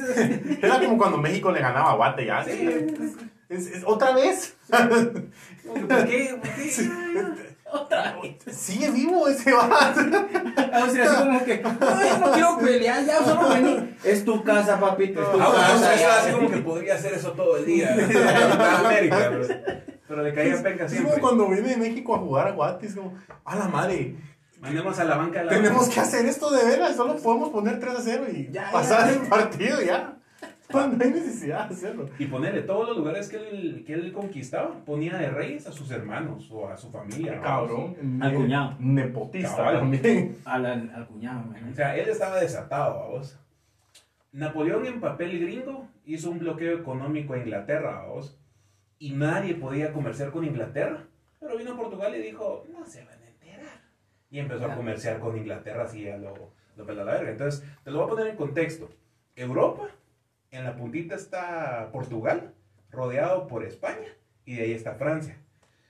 [0.61, 2.43] Era como cuando México le ganaba a Guate, ya.
[2.43, 2.87] Sí.
[3.49, 4.55] Es- es- ¿Otra vez?
[4.69, 6.35] ¿Por qué?
[6.39, 6.89] ¿Por qué?
[7.71, 8.55] Otra vez.
[8.55, 9.99] Sigue vivo ese vato.
[10.73, 13.95] Austria, así como que, ay, no quiero pelear, ya solo vení.
[14.03, 15.75] Es tu casa, papito, es tu Ah, casa.
[15.75, 16.19] o sea, ya.
[16.19, 17.95] así como que podría hacer eso todo el día.
[17.95, 19.47] toda América, pero,
[20.07, 21.11] pero le caía penca Es siempre.
[21.13, 24.15] como cuando viene de México a jugar a Guate, es como, a la madre,
[24.65, 27.79] Mandemos a la banca de la tenemos que hacer esto de veras, solo podemos poner
[27.79, 29.21] 3 a 0 y Ya, pasar ya.
[29.21, 30.11] el partido ya.
[30.73, 32.09] No hay necesidad de hacerlo.
[32.17, 35.91] Y ponerle todos los lugares que él, que él conquistaba, ponía de reyes a sus
[35.91, 37.39] hermanos o a su familia.
[37.39, 37.95] Cabrón.
[38.21, 38.75] Al cuñado.
[38.79, 39.79] Nepotista Cabal.
[39.79, 40.37] también.
[40.43, 41.69] Al, al, al cuñado, man.
[41.71, 43.37] O sea, él estaba desatado, vos.
[44.31, 48.37] Napoleón en papel gringo hizo un bloqueo económico a Inglaterra, vos.
[48.97, 51.03] Y nadie podía comerciar con Inglaterra.
[51.39, 53.15] Pero vino a Portugal y dijo, no se van.
[54.35, 56.33] Y empezó a comerciar con Inglaterra así a lo,
[56.75, 57.31] lo pela la verga.
[57.31, 58.89] Entonces, te lo voy a poner en contexto.
[59.33, 59.87] Europa,
[60.51, 62.53] en la puntita está Portugal,
[62.91, 64.09] rodeado por España,
[64.43, 65.37] y de ahí está Francia.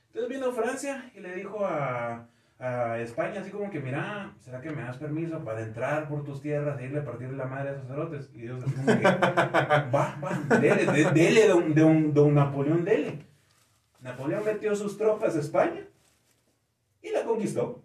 [0.08, 2.28] Entonces vino Francia y le dijo a,
[2.60, 6.40] a España así como que, mira, ¿será que me das permiso para entrar por tus
[6.40, 8.30] tierras e irle a partir la madre a esos cerotes?
[8.32, 9.02] Y Dios así como que,
[9.92, 13.18] va, va, dele, de- dele, don, don, don Napoleón, dele.
[14.02, 15.82] Napoleón metió sus tropas a España
[17.02, 17.82] y la conquistó.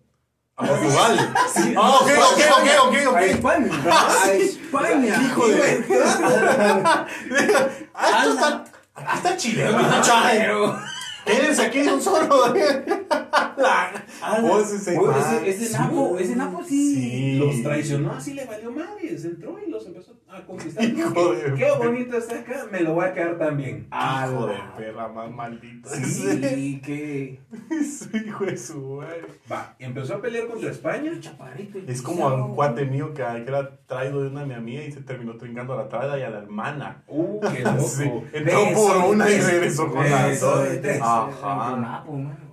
[0.58, 1.34] A Portugal.
[1.78, 3.16] Ah, ok, ok, ok, ok, ok.
[3.16, 3.70] A España.
[3.90, 5.22] A España.
[5.24, 5.86] Hijo de.
[7.94, 8.64] Ah, está.
[8.94, 10.80] Hasta Chile, Pero-
[11.26, 12.54] Quédense aquí de un solo.
[14.42, 16.96] Vos ese ese, ese Napo, ese Napo sí.
[16.96, 17.36] Sí.
[17.40, 19.26] Los traicionó, así le valió madres.
[19.26, 20.84] Entró y los empezó a conquistar.
[20.84, 23.88] Hijo de- Qué bonito está acá, me lo voy a quedar también.
[23.88, 25.90] Hijo de Ah, perra más maldito.
[25.90, 27.40] Sí, que.
[27.82, 29.26] Su hijo de su madre.
[29.52, 31.12] Va, empezó a pelear contra España.
[31.20, 31.80] Chaparrito.
[31.88, 34.92] Es como a un cuate mío que, que era traído de una mi amiga y
[34.92, 37.04] se terminó trincando a la traida y a la hermana.
[37.08, 37.88] Uh, qué loco.
[37.88, 41.02] Sí, entró por una y regresó con beso, dos.
[41.02, 42.04] Ajá.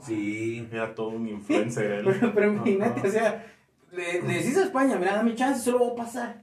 [0.00, 0.68] Sí.
[0.72, 2.04] Era todo un influencer él.
[2.20, 3.46] Pero, pero imagínate, o sea,
[3.92, 6.42] le, le decís a España, mira, dame chance, solo voy a pasar.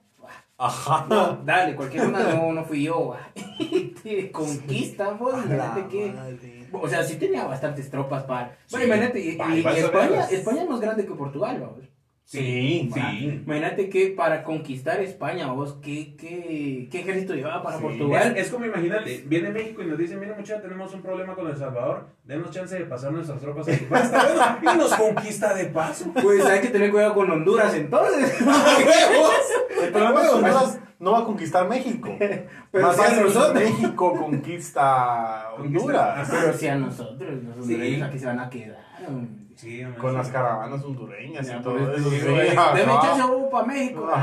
[0.58, 1.06] Ajá.
[1.10, 3.16] No, dale, cualquier una no, no fui yo.
[3.60, 6.12] Y te conquistan, pues, imagínate que.
[6.12, 6.68] Madre.
[6.72, 8.50] O sea, sí tenía bastantes tropas para.
[8.66, 8.72] Sí.
[8.76, 10.26] Bueno, imagínate, y, y- y España.
[10.30, 11.86] España es más grande que Portugal, vamos.
[12.28, 13.42] Sí, sí.
[13.46, 17.84] Imagínate que para conquistar España, vos, ¿qué, qué, qué ejército llevaba para Sí.
[17.84, 18.34] Portugal?
[18.36, 21.48] Es, es como imagínate, viene México y nos dice, mira muchachos, tenemos un problema con
[21.48, 23.86] El Salvador, denos chance de pasar nuestras tropas aquí.
[23.88, 26.12] Basta, bueno, y nos conquista de paso.
[26.20, 28.34] Pues hay que tener cuidado con Honduras entonces.
[29.84, 32.10] El problema es que Honduras no va a conquistar México.
[32.72, 33.54] Pero Más sí a nosotros.
[33.54, 36.28] México conquista Honduras.
[36.32, 38.02] Pero si a nosotros, los hondureños Sí.
[38.02, 38.80] aquí se van a quedar.
[39.08, 39.45] hombre.
[39.56, 40.18] Sí, Con sí.
[40.18, 42.10] las caravanas hondureñas Ya, y todo eso eso.
[42.10, 42.56] sí, digo, eh.
[42.76, 44.10] Deme chance, vamos para México.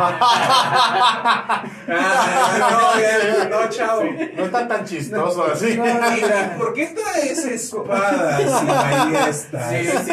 [1.94, 4.02] Ah, no, no, chao.
[4.36, 5.76] No está tan chistoso así.
[5.76, 6.54] No, mira.
[6.58, 9.70] ¿Por qué traes espada si ahí está?
[9.70, 10.12] Sí, sí.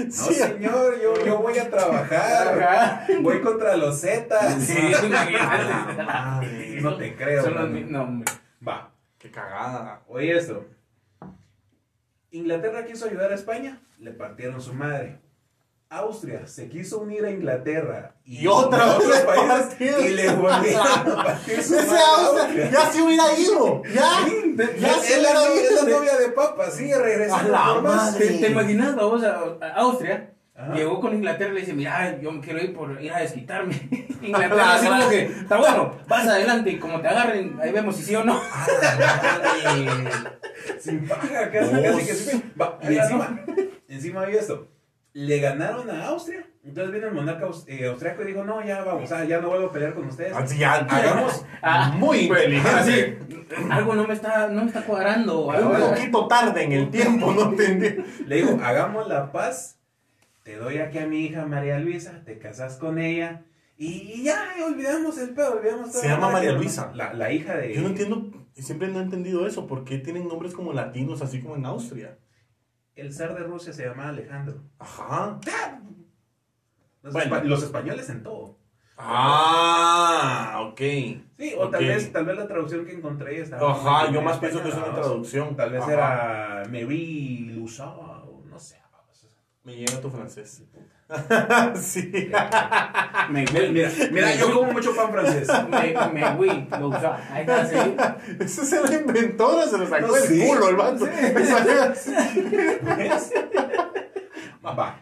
[0.00, 0.34] No, Sí.
[0.34, 3.06] señor, yo, yo voy a trabajar.
[3.20, 4.54] Voy contra los Zetas.
[4.62, 4.78] Sí.
[6.80, 7.44] No te creo.
[7.44, 8.32] Son los no, hombre.
[8.66, 10.00] Va, Qué cagada.
[10.08, 10.64] oye esto.
[12.32, 15.18] Inglaterra quiso ayudar a España, le partieron su madre.
[15.92, 20.86] Austria se quiso unir a Inglaterra Y otra vez otros le países y le volvieron
[20.86, 21.98] a partir su madre.
[22.16, 23.82] Austria ya se hubiera ido.
[23.92, 24.10] Ya.
[24.24, 25.98] Sí, Ya es, se la, hubiera novia- es la ido.
[25.98, 27.96] novia de papa, sigue regresando A la por más.
[28.12, 28.26] madre.
[28.28, 30.30] ¿Te, te imaginas, vamos a, a Austria?
[30.54, 30.74] Ajá.
[30.74, 33.74] Llegó con Inglaterra y le dice, mira, yo me quiero ir por ir a desquitarme.
[34.22, 38.04] Inglaterra así como que, está bueno, vas adelante y como te agarren, ahí vemos si
[38.04, 38.40] sí o no.
[40.78, 42.44] Sin paga, casi, Oh, casi que sí.
[42.60, 43.44] Va, y Ya encima,
[43.88, 44.68] encima había esto.
[45.12, 46.46] Le ganaron a Austria.
[46.62, 49.68] Entonces viene el monarca eh, austriaco y dijo, no, ya vamos, ah, ya no vuelvo
[49.68, 50.34] a pelear con ustedes.
[50.36, 50.74] Así ya.
[50.74, 52.68] Hagamos Ah, muy pues, inteligente.
[52.70, 55.46] así, algo no me está, no me está cuadrando.
[55.46, 57.96] Un poquito tarde en el tiempo, no entendí.
[58.26, 59.78] Le digo, hagamos la paz.
[60.44, 63.42] Te doy aquí a mi hija María Luisa, te casas con ella.
[63.78, 66.02] Y ya, olvidamos el pedo, olvidamos todo.
[66.02, 66.92] Se llama María Luisa.
[66.94, 67.74] La, la hija de.
[67.74, 68.30] Yo no entiendo,
[68.60, 69.66] siempre no he entendido eso.
[69.66, 72.18] ¿Por qué tienen nombres como latinos, así como en Austria?
[72.94, 74.62] El zar de Rusia se llama Alejandro.
[74.78, 75.38] Ajá.
[77.02, 77.34] Los, Bueno.
[77.36, 78.58] espa- los españoles en todo.
[78.96, 80.78] Ah, ok.
[81.38, 83.70] Sí, o tal vez, tal vez la traducción que encontré estaba.
[83.72, 85.56] Ajá, yo más pienso que es una traducción.
[85.56, 85.92] Tal vez Ajá.
[85.92, 88.76] era Mary Lusa, o no sé.
[89.64, 90.64] Me llega tu francés.
[91.80, 92.10] sí.
[93.30, 95.48] Me, Mira, mira, yo como mucho pan francés.
[95.68, 97.20] me, me, güey, lo usaba.
[97.32, 97.76] Ahí está, sí.
[98.38, 100.46] Ese se lo inventó, se lo sacó No, del sí.
[100.46, 101.06] culo el vato.
[104.64, 105.00] Va.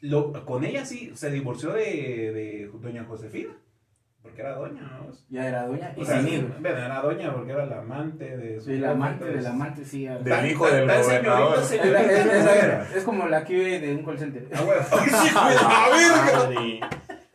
[0.00, 3.50] Lo- con ella sí se divorció de, de doña Josefina.
[4.22, 5.24] Porque era doña, vamos.
[5.30, 6.50] Ya era doña y O sea, sin hijos.
[6.60, 10.06] bueno, era doña porque era la amante de su la amante, del amante, sí.
[10.06, 11.58] Del hijo del gobernador.
[11.62, 12.88] señorita, Es, es- señorita, es- no era.
[12.96, 14.48] es como la que vive de un call center.
[14.54, 14.82] Ah, bueno.
[14.92, 16.80] Ay, sí.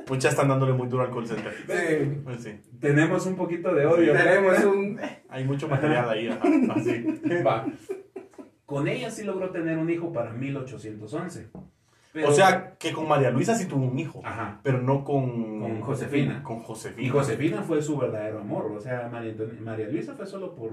[0.10, 1.54] Muchas están dándole muy duro al call center.
[1.66, 2.22] Sí.
[2.24, 2.60] Pues sí.
[2.80, 4.14] Tenemos un poquito de odio.
[4.14, 5.00] Tenemos un.
[5.30, 6.28] Hay mucho material ahí.
[6.28, 6.42] Ajá.
[6.76, 7.06] Así.
[7.46, 7.66] Va.
[8.66, 11.48] Con ella sí logró tener un hijo para 1811.
[12.14, 14.60] Pero- O sea, que con María Luisa sí tuvo un hijo, Ajá.
[14.64, 15.60] pero no con...
[15.60, 16.44] Con Josefina.
[16.44, 17.12] Con Y Josefina.
[17.14, 18.72] Josefina fue su verdadero amor.
[18.72, 20.72] O sea, María, María Luisa fue solo por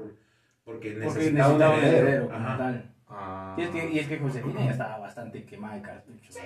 [0.63, 2.25] porque Porque necesitaba, necesitaba un heredero.
[2.29, 2.59] como Ajá.
[2.59, 2.91] tal.
[3.09, 3.55] Ah.
[3.59, 6.31] Y es, que, y es que Josefina ya estaba bastante quemada de cartucho.
[6.31, 6.41] Sí,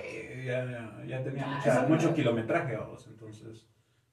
[0.47, 2.79] ya, ya, ya tenía Ah, mucha- mucho kilometraje.
[3.09, 3.67] Entonces,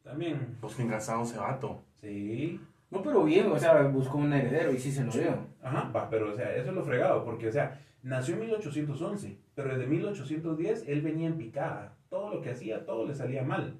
[0.03, 0.57] también.
[0.59, 1.79] Pues que engasado ese vato.
[2.01, 2.59] Sí.
[2.89, 5.37] No, pero bien, o sea, buscó un heredero y sí se lo dio.
[5.63, 9.37] Ajá, va, pero o sea, eso es lo fregado, porque o sea, nació en 1811,
[9.55, 11.97] pero desde 1810 él venía en picada.
[12.09, 13.79] Todo lo que hacía, todo le salía mal.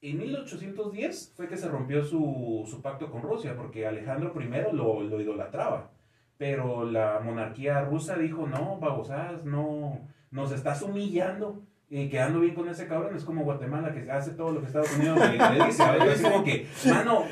[0.00, 5.00] En 1810 fue que se rompió su, su pacto con Rusia, porque Alejandro I lo,
[5.02, 5.90] lo idolatraba.
[6.38, 11.62] Pero la monarquía rusa dijo, no, babosadas, no, nos estás humillando.
[11.88, 14.92] Y quedando bien con ese cabrón es como Guatemala que hace todo lo que Estados
[14.96, 15.84] Unidos le, dice.
[16.10, 17.22] Es como que, mano,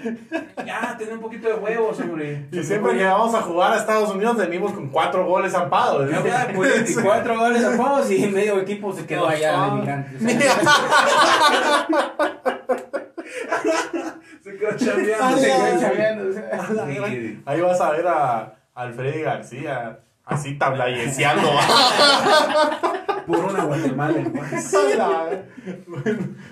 [0.65, 2.47] ya, ten un poquito de huevos, hombre.
[2.53, 6.09] Y siempre que vamos a jugar a Estados Unidos venimos con cuatro goles zampados.
[6.09, 10.23] Ya, ya, pues, 24 goles a pavos y medio equipo se quedó allá de migrantes.
[14.41, 15.39] Se quedó chambeando.
[15.39, 17.43] Se quedó chameando.
[17.45, 21.49] Ahí vas a ver a Alfredo García así tablayeceando.
[23.27, 24.75] Por una Guatemala en paz.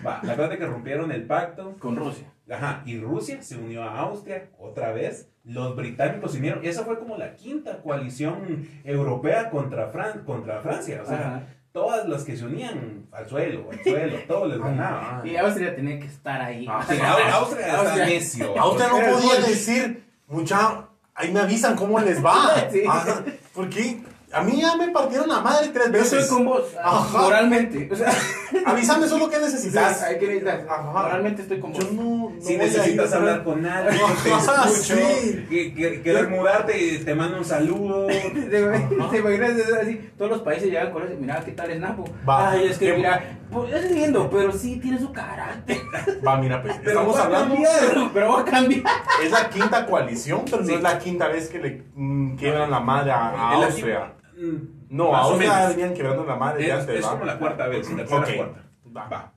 [0.07, 1.77] Va, la verdad es que rompieron el pacto.
[1.79, 2.27] Con Rusia.
[2.51, 5.29] Ajá, y Rusia se unió a Austria otra vez.
[5.45, 6.65] Los británicos se unieron.
[6.65, 11.01] Esa fue como la quinta coalición europea contra, Fran contra Francia.
[11.03, 11.43] O sea, Ajá.
[11.73, 15.23] todas las que se unían al suelo, al suelo, todo les ganaba.
[15.25, 16.67] Y Austria tenía que estar ahí.
[16.69, 18.05] Ah, Sí, Austria está Austria.
[18.07, 18.59] necio.
[18.61, 22.51] A usted no el podía decir, mucha, ahí me avisan cómo les va.
[22.71, 22.83] Sí.
[22.89, 24.01] Ajá, Porque
[24.33, 26.13] a mí ya me partieron la madre tres Yo veces.
[26.23, 27.19] estoy con vos, Ajá.
[27.19, 27.89] moralmente.
[27.93, 28.11] O sea,
[28.67, 30.03] Avísame solo que necesitas.
[30.03, 30.67] hay que necesitar.
[30.71, 30.83] Ajá.
[30.91, 31.85] Moralmente estoy con vos.
[31.85, 34.95] Yo no, no Si necesitas a- hablar con alguien, te escucho.
[34.97, 35.47] sí.
[35.51, 38.07] que, que- querer mudarte y te mando un saludo.
[38.51, 39.51] ¿Te imaginas
[39.83, 40.11] así?
[40.17, 41.13] Todos los países llegan con eso.
[41.21, 42.05] Mira, ¿qué tal es Napo?
[42.29, 42.53] Va.
[42.53, 45.79] Ay, es que Qué- mira, pues es lindo, pero sí tiene su carácter.
[46.27, 47.55] Va, mira, pues, Pero estamos va a hablando.
[47.89, 48.83] Pero, pero va a cambiar.
[49.23, 50.71] Es la quinta coalición, pero Sí.
[50.71, 54.15] no es la quinta vez que le mm, quiebran la madre a, la Austria.
[54.37, 54.57] mm,
[54.91, 57.11] No, a Austria venían quebrando la madre Es, antes, es ¿va?
[57.13, 58.37] como la cuarta vez, tercera Ok.
[58.37, 58.65] cuarta.
[58.97, 59.09] Va.
[59.09, 59.33] Va.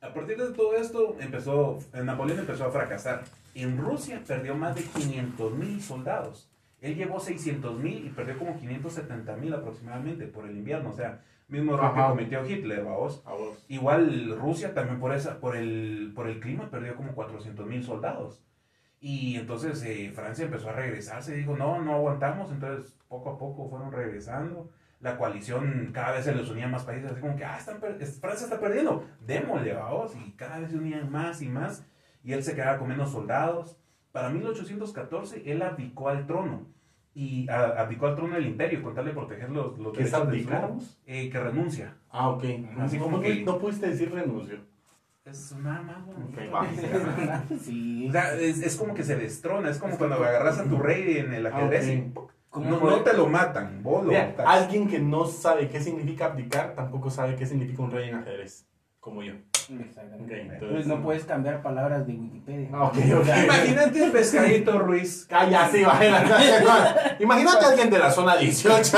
[0.00, 3.24] A partir de todo esto, empezó, Napoleón empezó a fracasar.
[3.54, 6.48] En Rusia perdió más de 500 mil soldados.
[6.82, 10.90] Él llevó 600 mil y perdió como 570 mil aproximadamente por el invierno.
[10.90, 13.22] O sea, mismo error que cometió Hitler, vamos.
[13.68, 18.42] Igual Rusia también por, esa, por, el, por el clima perdió como 400 mil soldados.
[19.00, 22.50] Y entonces eh, Francia empezó a regresarse dijo, no, no aguantamos.
[22.50, 24.70] Entonces poco a poco fueron regresando.
[25.00, 28.44] La coalición cada vez se les unían más países, así como que, ah, están Francia
[28.44, 30.16] está perdiendo, démosle, vamos.
[30.16, 31.84] Y cada vez se unían más y más.
[32.22, 33.76] Y él se quedaba con menos soldados.
[34.12, 36.66] Para 1814 él abdicó al trono.
[37.14, 40.10] Y a- abdicó al trono del imperio con tal de proteger los, los ¿Qué es
[40.10, 40.98] derechos abdicarnos?
[41.06, 41.94] eh, que renuncia.
[42.10, 42.44] Ah, ok.
[42.80, 44.58] Así no, como no, que- no pudiste decir renuncio.
[45.24, 45.54] Es
[46.54, 46.66] va.
[47.62, 48.06] Sí.
[48.08, 51.18] O sea, es, es como que se destrona, es como cuando agarras a tu rey
[51.18, 52.12] en el ajedrez Ah, y.
[52.50, 54.46] ¿Cómo no, puede- no te lo matan, vos lo Mira, matas.
[54.46, 58.66] alguien que no sabe qué significa abdicar, tampoco sabe qué significa un rey en ajedrez.
[59.00, 59.34] Como yo.
[59.70, 60.40] Exactamente.
[60.40, 62.68] Entonces no puedes cambiar palabras de Wikipedia.
[62.72, 62.92] Ah.
[62.94, 65.26] Imagínate un pescadito Ruiz.
[65.28, 65.98] Calla, sí, va.
[67.20, 68.96] Imagínate a alguien de la zona 18.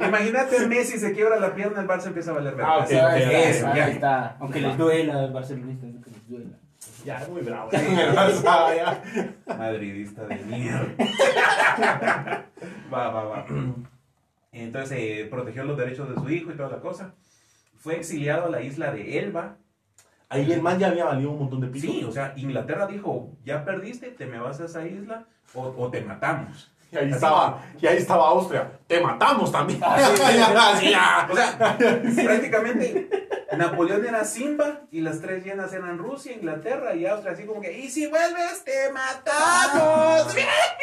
[0.06, 2.72] Imagínate a Messi se quiebra la pierna, el Barça empieza a valer verga.
[2.72, 3.88] Ah, ok, ok, eso, eso, ahí ya.
[3.88, 4.36] está.
[4.40, 6.58] Aunque les duela a los barcelonistas, aunque les duela.
[7.04, 7.70] ya, es muy bravo.
[7.72, 9.02] El Barça, ya.
[9.56, 10.86] Madridista de mierda.
[12.92, 13.46] va, va, va.
[14.52, 17.14] Entonces eh, protegió los derechos de su hijo y toda la cosa.
[17.82, 19.56] Fue exiliado a la isla de Elba.
[20.28, 21.90] Ahí el man ya había valido un montón de pisos.
[21.90, 25.90] Sí, o sea, Inglaterra dijo, ya perdiste, te me vas a esa isla o, o
[25.90, 26.72] te matamos.
[26.92, 28.70] Y ahí estaba, y ahí estaba Austria.
[28.86, 29.80] Te matamos también.
[29.82, 31.28] Ah, sí, sí, Ya, sí, ya.
[31.30, 31.76] O sea,
[32.24, 33.10] prácticamente
[33.58, 37.76] Napoleón era Simba y las tres llenas eran Rusia, Inglaterra y Austria, así como que,
[37.78, 40.34] y si vuelves, te matamos.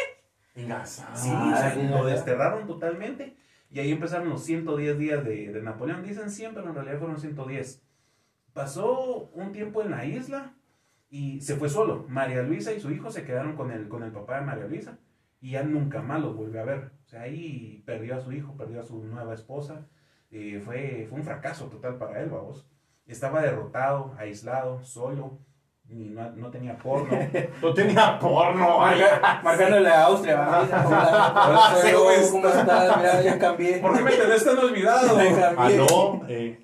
[0.55, 3.35] Venga, sa- Sí, o sea, Ah, lo desterraron totalmente.
[3.71, 6.03] Y ahí empezaron los 110 días de, Napoleón.
[6.03, 7.83] Dicen 100, pero en realidad fueron 110.
[8.53, 10.55] Pasó un tiempo en la isla
[11.09, 12.05] y se fue solo.
[12.07, 14.97] María Luisa y su hijo se quedaron con el, con el papá de María Luisa
[15.39, 16.91] y ya nunca más los volvió a ver.
[17.05, 19.87] O sea, ahí perdió a su hijo, perdió a su nueva esposa.
[20.31, 22.67] Eh, fue, fue un fracaso total para él, vamos.
[23.05, 25.39] Estaba derrotado, aislado, solo.
[25.91, 27.09] Y no, no tenía porno.
[27.61, 28.79] No tenía porno.
[28.79, 32.29] Marca- Marcándole a Austria, pues.
[32.31, 32.97] ¿cómo estás?
[32.97, 33.77] Mira, ya cambié.
[33.79, 35.17] ¿Por qué me tenés tan olvidado?
[35.57, 36.59] Aló, eh,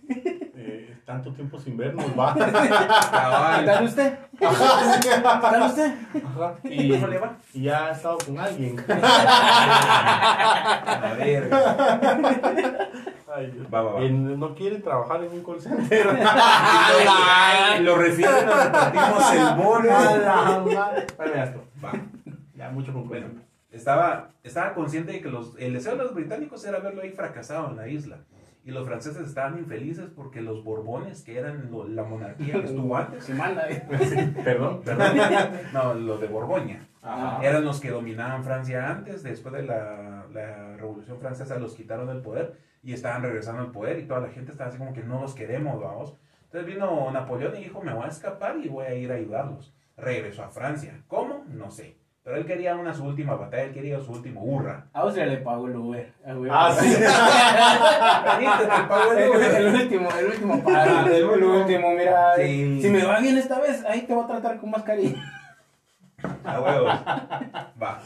[0.55, 2.33] eh, Tanto tiempo sin vernos, va.
[2.35, 2.39] ¿Qué
[3.11, 3.65] Cabal.
[3.65, 4.13] tal usted?
[4.39, 4.45] ¿Qué
[5.23, 5.93] tal usted?
[6.23, 6.55] Ajá.
[6.63, 7.38] ¿Y cómo le va?
[7.53, 8.83] Y ya ha estado con alguien.
[10.88, 11.49] A ver.
[13.36, 13.67] Ay, Dios.
[13.74, 14.00] Va, va, va.
[14.10, 16.06] No quiere trabajar en un call center.
[17.82, 19.89] Lo refieren, nos repartimos el bono.
[19.98, 21.08] A la madre.
[21.17, 21.60] Bueno, ya está.
[21.84, 21.91] Va.
[22.56, 23.28] Ya mucho con Bueno,
[23.71, 27.69] estaba, estaba consciente de que los, el deseo de los británicos era verlo ahí fracasado
[27.69, 28.17] en la isla.
[28.63, 32.98] Y los franceses estaban infelices porque los borbones, que eran lo- la monarquía que estuvo
[32.98, 33.69] antes, Se manda.
[33.69, 33.86] eh.
[34.43, 34.82] Perdón.
[34.84, 35.17] perdón,
[35.71, 37.45] no, los de Borgoña, Ajá.
[37.45, 42.21] eran los que dominaban Francia antes, después de la, la Revolución Francesa los quitaron del
[42.21, 45.19] poder y estaban regresando al poder y toda la gente estaba así como que no
[45.21, 46.15] los queremos, vamos.
[46.45, 49.74] Entonces vino Napoleón y dijo, me voy a escapar y voy a ir a ayudarlos.
[49.98, 51.02] Regresó a Francia.
[51.08, 51.43] ¿Cómo?
[51.50, 51.98] No sé.
[52.24, 54.88] Pero él quería una su última batalla, él quería su último hurra.
[54.93, 56.12] Austria le pagó el Uber.
[56.50, 56.95] Ah, sí.
[56.95, 57.06] Te
[59.13, 59.52] el El, Uber.
[59.56, 61.06] el último, el último paga.
[61.06, 61.58] El El, último.
[61.60, 62.36] último, mira.
[62.38, 62.82] Sí.
[62.82, 65.21] Si me va bien esta vez, ahí te voy a tratar con más cariño.
[66.43, 66.93] A huevos.
[67.82, 68.02] Va.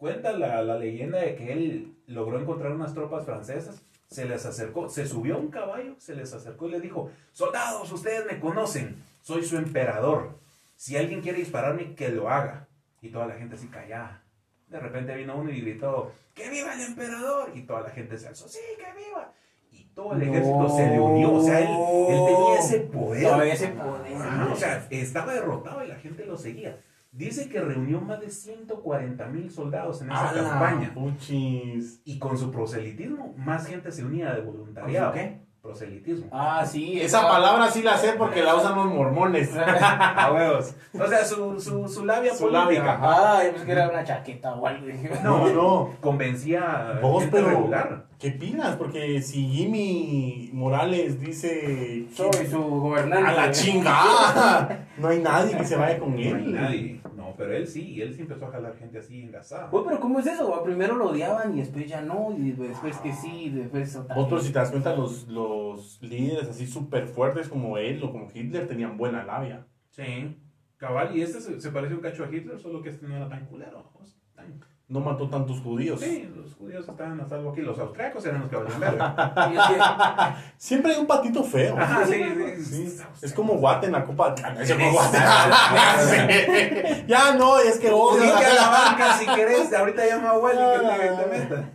[0.00, 4.88] Cuenta la, la leyenda de que él logró encontrar unas tropas francesas, se les acercó,
[4.88, 8.96] se subió a un caballo, se les acercó y le dijo, soldados, ustedes me conocen,
[9.20, 10.38] soy su emperador.
[10.74, 12.66] Si alguien quiere dispararme, que lo haga.
[13.02, 14.22] Y toda la gente así callada.
[14.68, 17.50] De repente vino uno y gritó, ¡que viva el emperador!
[17.54, 19.34] Y toda la gente se alzó, ¡sí, que viva!
[19.70, 21.68] Y todo el ejército se le unió, o sea, él,
[22.08, 23.24] él tenía ese poder.
[23.24, 24.50] Todavía ese poder.
[24.50, 26.80] O sea, estaba derrotado y la gente lo seguía.
[27.12, 30.94] Dice que reunió más de 140 mil soldados en esa A la campaña.
[30.94, 32.00] puchis.
[32.04, 35.10] Y con su proselitismo, más gente se unía de voluntariado.
[35.12, 35.40] ¿Con su qué?
[35.60, 36.28] Proselitismo.
[36.32, 37.00] Ah, sí.
[37.00, 39.50] Esa palabra sí la sé porque la usan los mormones.
[39.56, 40.74] A huevos.
[40.98, 44.04] O sea, su, su, su labia Su política labia, Ah, yo pensé que era una
[44.04, 44.86] chaqueta o algo.
[45.22, 45.90] No, no.
[46.00, 47.48] convencía a Vos, gente pero.
[47.50, 48.06] regular.
[48.20, 48.76] ¿Qué pilas?
[48.76, 52.06] Porque si Jimmy Morales dice.
[52.12, 53.26] Soy su gobernante.
[53.30, 54.88] ¡A la chingada!
[54.98, 56.52] No hay nadie que se vaya con No hay él.
[56.54, 57.00] nadie.
[57.16, 59.68] No, pero él sí, y él sí empezó a jalar gente así engasada.
[59.70, 60.46] Güey, pero ¿cómo es eso?
[60.48, 60.62] güey?
[60.64, 64.24] Primero lo odiaban y después ya no, y después que sí, y después otra Vos,
[64.26, 64.46] pero vez.
[64.46, 68.68] si te das cuenta, los, los líderes así súper fuertes como él o como Hitler
[68.68, 69.66] tenían buena labia.
[69.90, 70.36] Sí,
[70.76, 71.16] cabal.
[71.16, 73.46] Y este se, se parece un cacho a Hitler, solo que este no era tan
[73.46, 73.90] culero.
[74.34, 76.00] tan- No mató tantos judíos.
[76.00, 77.60] Sí, los judíos estaban a salvo aquí.
[77.60, 80.36] Los austriacos eran los que valían verga.
[80.58, 81.78] Siempre hay un patito feo.
[81.78, 82.20] Ajá, sí,
[82.56, 82.88] sí.
[82.88, 84.34] Sí, es como Guate en la Copa.
[84.52, 85.16] No, es como Guate.
[85.16, 87.04] Exacto.
[87.06, 88.16] ya no, es que vos.
[88.16, 89.72] Unite a la banca si querés.
[89.72, 91.70] Ahorita llama a Wally que te, te meta.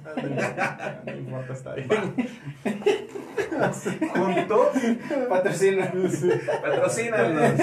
[1.18, 2.16] Importa, está bien.
[4.14, 4.72] Juntó,
[5.30, 5.94] patrocina.
[6.62, 7.54] patrocínanos.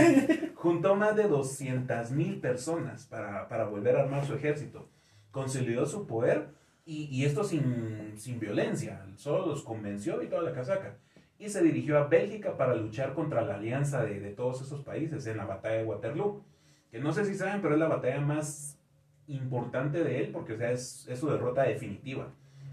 [0.54, 4.88] Juntó más de 200 mil personas para, para volver a armar su ejército.
[5.32, 6.50] Consolidó su poder
[6.86, 9.04] y, y esto sin, sin violencia.
[9.16, 10.94] Solo los convenció y toda la casaca.
[11.38, 15.26] Y se dirigió a Bélgica para luchar contra la alianza de, de todos esos países
[15.26, 16.44] en la batalla de Waterloo.
[16.92, 18.78] Que no sé si saben, pero es la batalla más
[19.26, 22.28] importante de él porque o sea, es, es su derrota definitiva.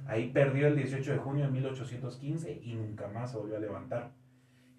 [0.07, 4.11] Ahí perdió el 18 de junio de 1815 y nunca más se volvió a levantar.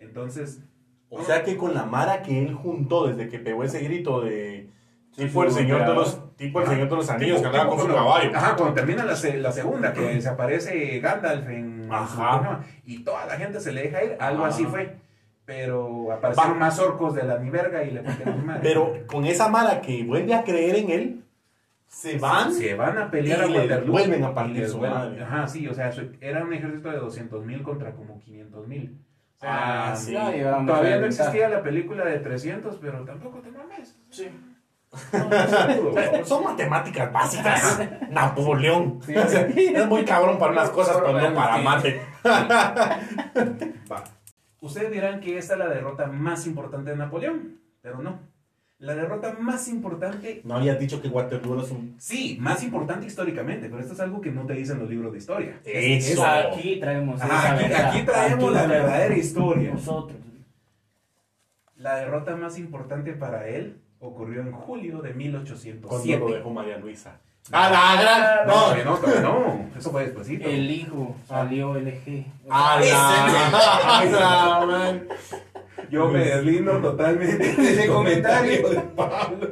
[0.00, 0.62] Entonces,
[1.08, 4.70] O sea que con la mara que él juntó desde que pegó ese grito de.
[5.12, 7.56] Sí, Tipo el su señor de los, tipo el señor de los anillos Tipo- que
[7.58, 8.30] andaba con su caballo.
[8.34, 12.30] Ajá, cuando termina la, se- la segunda, que se aparece Gandalf en, su Ajá.
[12.40, 14.54] programa, y toda la gente se le deja ir, algo Ajá.
[14.54, 14.96] así fue.
[15.44, 16.58] Pero aparecieron Va.
[16.60, 18.60] más orcos de la ni verga y le metieron su madre.
[18.62, 21.24] Pero con esa mara que vuelve a creer en él,
[21.88, 22.52] se van.
[22.54, 23.90] Se van a pelear y a le Waterloo.
[23.92, 25.24] vuelven a partir su vuelven- madre.
[25.24, 28.96] Ajá, sí, o sea, su- era un ejército de 200 mil contra como 500 mil.
[29.42, 30.12] Ah, sí.
[30.12, 33.98] Ya llevamos Todavía no existía la película de 300, pero tampoco te mames.
[34.10, 34.28] Sí.
[36.24, 37.80] Son matemáticas básicas.
[38.10, 39.00] Napoleón.
[39.04, 39.16] Sí.
[39.16, 42.00] O sea, es muy cabrón para unas cosas, pero no para mate.
[43.90, 44.04] Va.
[44.60, 48.18] Ustedes dirán que esta es la derrota más importante de Napoleón, pero no.
[48.78, 51.96] La derrota más importante, No habías dicho que Waterloo es un.
[51.98, 55.18] sí, más importante históricamente, pero esto es algo que no te dicen los libros de
[55.18, 55.60] historia.
[55.64, 56.24] Eso.
[56.26, 57.54] Aquí traemos Ajá,
[57.88, 59.70] aquí, traemos Aquí la verdadera historia.
[59.72, 60.18] Nosotros.
[61.76, 66.18] La derrota más importante para él ocurrió en julio de Cuando 1807.
[66.20, 67.20] lo dejó María Luisa.
[67.52, 68.46] ¡Ah, la gran!
[68.46, 68.54] No,
[68.92, 68.98] No.
[68.98, 69.70] todavía no, no.
[69.78, 70.48] Eso fue despuésito.
[70.48, 72.24] El hijo salió LG.
[72.50, 73.98] ¡A la!
[73.98, 74.04] ¡A
[74.60, 75.08] la, man!
[75.90, 79.50] Yo me deslindo totalmente de ese comentario de Pablo.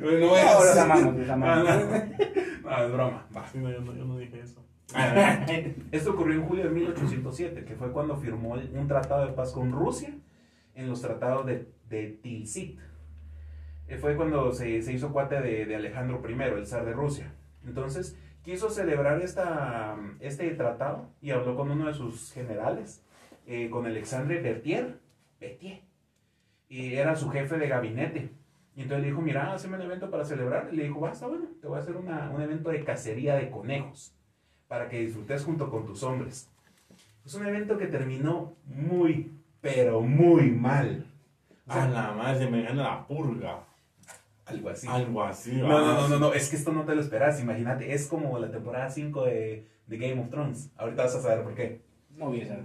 [0.00, 1.64] No es Ahora la mano, la No, mano.
[1.64, 2.70] no.
[2.70, 3.26] No, es broma.
[3.36, 3.46] Va.
[3.50, 4.64] Sí, no, yo, no, yo no dije eso.
[5.90, 9.72] Esto ocurrió en julio de 1807, que fue cuando firmó un tratado de paz con
[9.72, 10.14] Rusia
[10.74, 12.78] en los tratados de, de Tilsit.
[13.88, 17.32] Eh, Fue cuando se, se hizo cuate de, Alejandro I, el zar de Rusia.
[17.66, 23.02] Entonces, quiso celebrar esta, este tratado y habló con uno de sus generales
[23.46, 24.98] eh, con Alexandre Bertier,
[25.40, 25.80] Bertier,
[26.68, 28.30] y era su jefe de gabinete.
[28.76, 30.68] Y entonces le dijo, mira, hazme un evento para celebrar.
[30.70, 33.50] Y le dijo, basta, bueno, te voy a hacer una- un evento de cacería de
[33.50, 34.12] conejos
[34.68, 36.48] para que disfrutes junto con tus hombres.
[37.24, 41.06] Es un evento que terminó muy, pero muy mal.
[41.66, 43.64] A la madre, se me gana la purga.
[44.48, 44.86] Algo así.
[44.88, 45.56] Algo así.
[45.56, 45.80] No, ¿va?
[45.80, 48.50] no, no, no, no, es que esto no te lo esperas, imagínate, es como la
[48.50, 50.70] temporada 5 de, de Game of Thrones.
[50.76, 51.82] Ahorita vas a saber por qué.
[52.16, 52.64] No voy a saber.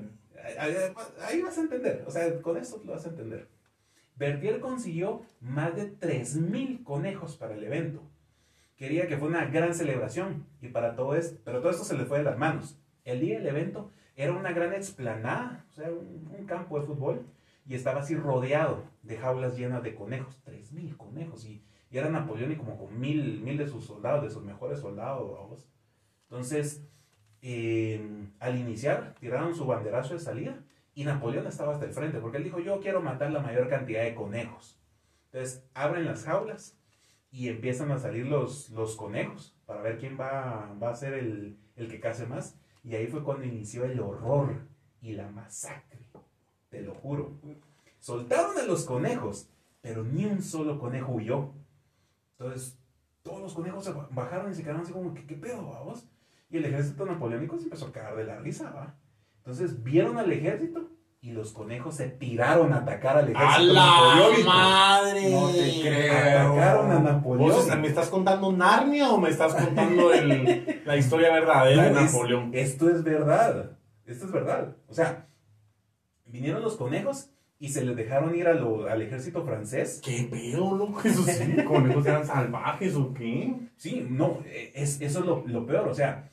[0.60, 0.76] Ahí
[1.22, 3.48] ahí vas a entender, o sea, con esto lo vas a entender.
[4.16, 8.02] Bertier consiguió más de 3.000 conejos para el evento.
[8.76, 12.06] Quería que fuera una gran celebración, y para todo esto, pero todo esto se le
[12.06, 12.78] fue de las manos.
[13.06, 17.26] El día del evento era una gran explanada, o sea, un, un campo de fútbol,
[17.66, 21.64] y estaba así rodeado de jaulas llenas de conejos, 3.000 conejos, y,
[21.94, 25.70] y era Napoleón y como con mil, mil de sus soldados, de sus mejores soldados.
[26.24, 26.84] Entonces,
[27.44, 28.04] eh,
[28.40, 30.60] al iniciar, tiraron su banderazo de salida
[30.96, 34.02] y Napoleón estaba hasta el frente, porque él dijo, yo quiero matar la mayor cantidad
[34.02, 34.82] de conejos.
[35.26, 36.76] Entonces, abren las jaulas
[37.32, 41.60] y empiezan a salir los, los conejos para ver quién va, va a ser el,
[41.76, 42.58] el que case más.
[42.84, 44.66] Y ahí fue cuando inició el horror
[45.00, 46.00] y la masacre,
[46.70, 47.34] te lo juro.
[48.00, 49.48] Soltaron a los conejos,
[49.82, 51.54] pero ni un solo conejo huyó.
[52.44, 52.78] Entonces,
[53.22, 56.06] todos los conejos se ba- bajaron y se quedaron así como, ¿qué, qué pedo, vamos?
[56.50, 58.96] Y el ejército napoleónico se empezó a cagar de la risa, ¿va?
[59.38, 60.90] Entonces vieron al ejército
[61.22, 64.50] y los conejos se tiraron a atacar al ¡A ejército la napoleónico.
[64.50, 65.32] madre!
[65.32, 66.52] No te creo.
[66.52, 67.50] Atacaron a Napoleón.
[67.50, 72.52] ¿Vos me estás contando Narnia o me estás contando el- la historia verdadera de Napoleón?
[72.54, 73.72] esto es verdad.
[74.06, 74.76] Esto es verdad.
[74.90, 75.28] O sea,
[76.26, 77.30] vinieron los conejos
[77.60, 80.02] y se les dejaron ir a lo- al ejército francés.
[80.04, 81.02] ¿Qué pedo, loco?
[81.06, 81.28] ¿Esos
[81.66, 83.54] conejos eran salvajes o qué?
[83.78, 85.88] Sí, no, eh, es, eso es lo, lo peor.
[85.88, 86.30] O sea,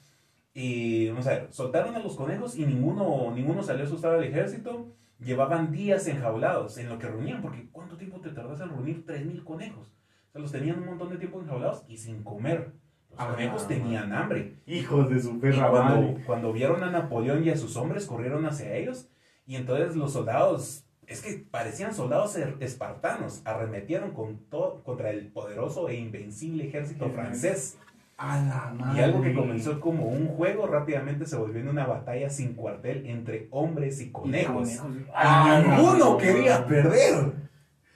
[0.55, 4.25] y, vamos a ver, soltaron a los conejos y ninguno, ninguno salió a asustar al
[4.25, 4.89] ejército.
[5.21, 9.45] Llevaban días enjaulados en lo que reunían, porque ¿cuánto tiempo te tardas en reunir 3.000
[9.45, 9.89] conejos?
[10.29, 12.73] O sea, los tenían un montón de tiempo enjaulados y sin comer.
[13.11, 14.55] Los Ah, conejos tenían hambre.
[14.66, 16.25] Hijos de su Y perra cuando, madre.
[16.27, 19.09] cuando vieron a Napoleón y a sus hombres, corrieron hacia ellos.
[19.47, 24.36] Y entonces los soldados, es que parecían soldados er- espartanos, arremetieron con
[24.84, 27.76] contra el poderoso e invencible ejército francés.
[28.16, 29.00] A la madre.
[29.00, 33.06] Y algo que comenzó como un juego rápidamente se volvió en una batalla sin cuartel
[33.06, 34.68] entre hombres y conejos.
[35.14, 37.32] Ah, Y ninguno no, quería perder.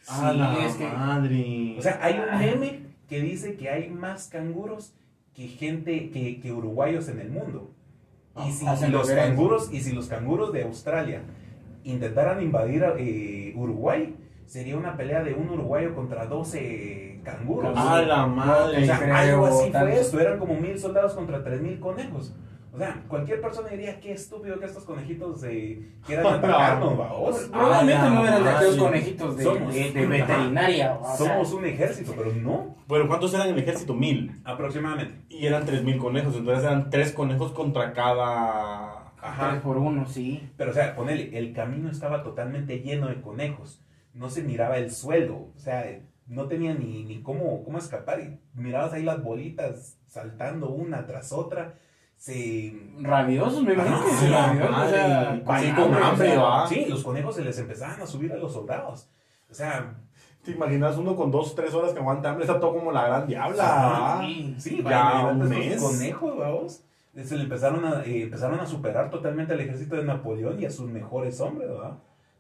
[0.09, 1.77] A Sí, la es que- madre.
[1.79, 4.95] O sea, hay un meme que dice que hay más canguros
[5.35, 7.71] que gente, que, que uruguayos en el mundo.
[8.47, 11.21] Y si los canguros, y si los canguros de Australia
[11.85, 14.17] intentaran invadir eh, Uruguay,
[14.47, 17.77] sería una pelea de un uruguayo contra 12 canguros.
[17.77, 18.83] a la madre.
[18.83, 22.35] O sea, creo algo así fue esto, eran como mil soldados contra tres mil conejos.
[22.73, 27.49] O sea, cualquier persona diría, qué estúpido que estos conejitos eh, quieran atacarnos, vaos.
[27.53, 30.95] Probablemente A la no eran de aquellos conejitos de, Somos- de- de veterinaria.
[31.01, 32.75] o sea, Somos un ejército, pero no.
[32.89, 33.95] Bueno, ¿cuántos eran en el ejército?
[33.95, 34.41] Mil.
[34.45, 35.21] Aproximadamente.
[35.29, 36.35] Y eran tres mil conejos.
[36.35, 38.84] Entonces eran tres conejos contra cada.
[39.25, 39.61] Tres Ajá.
[39.63, 40.49] por uno, sí.
[40.57, 43.83] Pero, o sea, ponele, el camino estaba totalmente lleno de conejos.
[44.13, 45.49] No se miraba el suelo.
[45.55, 45.85] O sea,
[46.27, 48.21] no tenía ni, ni cómo, cómo escapar.
[48.21, 51.75] Y mirabas ahí las bolitas saltando una tras otra.
[52.17, 52.73] Se...
[53.01, 54.77] Rabiosos, me imagino Ah, sí, rabiosos.
[54.77, 55.45] O sea, madre.
[55.45, 56.67] con Sí, hambre, con o hambre, sea, va.
[56.69, 59.11] Sí, los conejos se les empezaban a subir a los soldados.
[59.51, 59.95] O sea,
[60.45, 62.45] ¿Te imaginas uno con dos, tres horas que aguanta hambre?
[62.45, 64.21] Está todo como la gran diabla.
[64.23, 64.55] Sí.
[64.59, 65.81] sí, Ya un mes.
[65.83, 66.85] conejos, vamos.
[67.23, 70.71] Se le empezaron a, eh, empezaron a superar totalmente al ejército de Napoleón y a
[70.71, 71.93] sus mejores hombres, ¿verdad?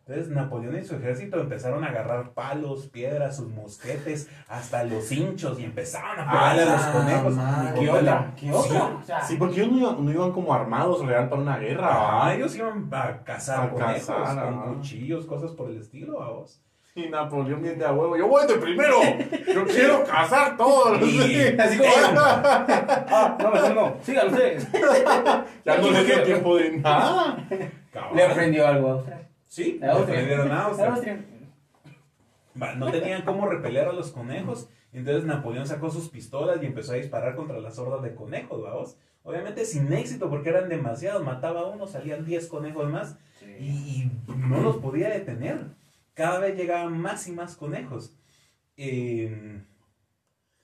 [0.06, 5.58] Entonces Napoleón y su ejército empezaron a agarrar palos, piedras, sus mosquetes, hasta los hinchos
[5.58, 7.34] y empezaron a pegarle a los Ah, conejos.
[7.36, 7.80] madre.
[7.80, 8.34] ¿Qué otra?
[8.38, 8.84] ¿Qué otra?
[9.00, 11.88] O sea, Sí, porque ellos no iban, no iban como armados real para una guerra.
[12.26, 14.64] Ah, ellos iban a cazar A conejos cazar, con ah.
[14.74, 16.60] cuchillos, cosas por el estilo, vamos.
[16.96, 18.16] Y Napoleón viene a huevo.
[18.16, 18.98] Yo voy de primero.
[19.52, 21.00] Yo quiero cazar todos.
[21.02, 21.90] Y- así como.
[21.96, 23.96] Ah, no, no.
[24.00, 24.68] Síganlo ustedes.
[25.64, 27.36] ya no le dio tiempo de nada.
[28.14, 29.28] Le aprendió algo a Austria.
[29.48, 31.24] Sí, A le aprendieron a Austria.
[32.76, 34.68] No tenían cómo repeler a los conejos.
[34.92, 38.96] Entonces Napoleón sacó sus pistolas y empezó a disparar contra las hordas de conejos, vamos.
[39.24, 41.24] Obviamente sin éxito porque eran demasiados.
[41.24, 43.16] Mataba a uno, salían 10 conejos más
[43.58, 45.58] y, y no los podía detener.
[46.14, 48.16] Cada vez llegaban más y más conejos.
[48.76, 49.62] Eh,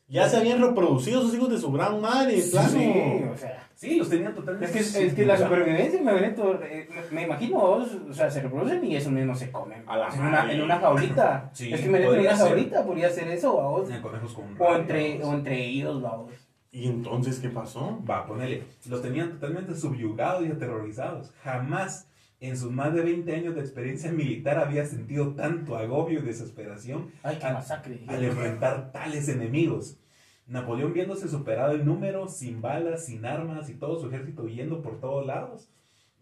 [0.09, 2.69] Ya se habían reproducido sus hijos de su gran madre, plano.
[2.69, 3.69] Sí, o sea.
[3.75, 4.79] sí, los tenían totalmente.
[4.79, 8.97] Es que, es que la supervivencia, me, eh, me imagino, o sea, se reproducen y
[8.97, 9.85] eso mismo se comen.
[9.89, 11.51] A la en, una, en una jaulita.
[11.55, 12.49] Sí, es que me en una ser.
[12.49, 13.85] jaulita podría ser eso, vamos.
[13.85, 16.33] Tenían conejos con O entre, o entre ellos, vamos.
[16.73, 18.01] ¿Y entonces qué pasó?
[18.09, 18.65] Va, ponele.
[18.89, 21.33] Los tenían totalmente subyugados y aterrorizados.
[21.45, 22.10] Jamás
[22.41, 27.11] en sus más de 20 años de experiencia militar había sentido tanto agobio y desesperación
[27.23, 29.99] Ay, al- enfrentar tales enemigos.
[30.47, 34.99] Napoleón viéndose superado en número, sin balas, sin armas y todo su ejército huyendo por
[35.01, 35.69] todos lados,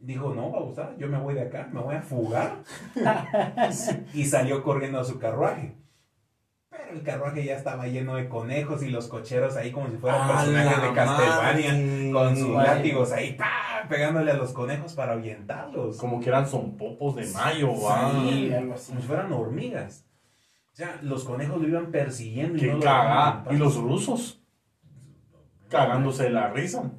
[0.00, 2.56] dijo, no, babosa, yo me voy de acá, me voy a fugar.
[4.14, 5.74] y salió corriendo a su carruaje.
[6.70, 10.20] Pero el carruaje ya estaba lleno de conejos y los cocheros ahí como si fueran
[10.22, 12.10] ¡A personajes de Castlevania, madre!
[12.12, 13.46] con sus látigos ahí, ¡pa!
[13.88, 15.98] Pegándole a los conejos para ahuyentarlos.
[15.98, 18.28] Como que eran son popos de mayo, Sí.
[18.30, 18.88] Sí, algo así.
[18.88, 20.04] como si fueran hormigas.
[20.72, 22.56] O sea, los conejos lo iban persiguiendo.
[22.56, 23.38] y Qué no cagada.
[23.38, 23.54] en paz.
[23.54, 24.40] Y los rusos,
[25.68, 26.90] cagándose de la risa.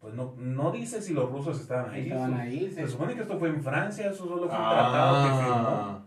[0.00, 2.08] Pues no, no dice si los rusos estaban ahí.
[2.08, 2.70] Estaban Se- ahí.
[2.72, 2.92] Se sí.
[2.92, 5.68] supone que esto fue en Francia, eso solo fue un tratado que firmó.
[5.68, 6.06] Ah.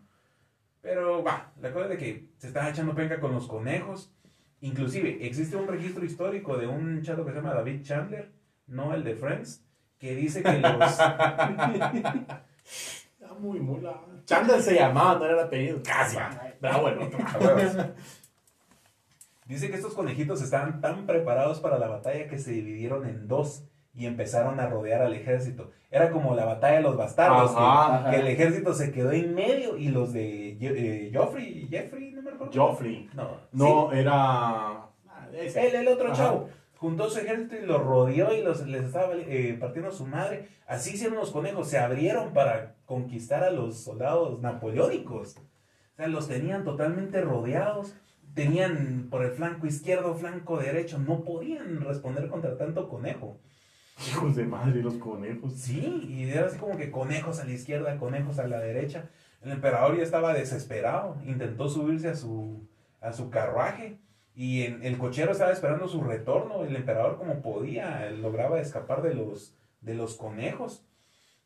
[0.81, 4.13] Pero va, la cosa es de que se estaba echando penca con los conejos.
[4.61, 8.31] Inclusive, existe un registro histórico de un chato que se llama David Chandler,
[8.67, 9.63] no el de Friends,
[9.99, 10.71] que dice que los...
[13.19, 13.95] Está muy mula.
[14.25, 15.79] Chandler se llamaba, no era el apellido.
[15.83, 16.17] Casi.
[16.59, 17.09] Pero bueno.
[17.25, 17.75] A huevos.
[19.45, 23.63] Dice que estos conejitos estaban tan preparados para la batalla que se dividieron en dos
[23.95, 25.71] y empezaron a rodear al ejército.
[25.89, 28.09] Era como la batalla de los bastardos, que- Ajá.
[28.11, 32.31] que, el ejército se quedó en medio y los de eh, Joffrey, Jeffrey, no me
[32.31, 32.51] acuerdo.
[32.53, 33.09] Joffrey.
[33.13, 34.11] No, No, era.
[34.13, 34.89] ah,
[35.31, 35.67] sí, ese.
[35.69, 36.15] él, el otro Ajá.
[36.15, 36.49] chavo.
[36.79, 40.49] Juntó su ejército y los rodeó y los, les estaba eh, partiendo su madre.
[40.67, 45.37] Así hicieron los conejos, se abrieron para conquistar a los soldados napoleónicos.
[45.37, 47.95] O sea, los tenían totalmente rodeados.
[48.35, 50.99] Tenían por el flanco izquierdo, flanco derecho.
[50.99, 53.39] No podían responder contra tanto conejo.
[54.07, 55.53] Hijos de madre, los conejos.
[55.53, 59.09] Sí, y era así como que conejos a la izquierda, conejos a la derecha.
[59.41, 61.17] El emperador ya estaba desesperado.
[61.25, 62.67] Intentó subirse a su,
[63.01, 63.97] a su carruaje.
[64.39, 66.63] Y en- el cochero estaba esperando su retorno.
[66.63, 70.83] El emperador, como podía, lograba escapar de los, de los conejos.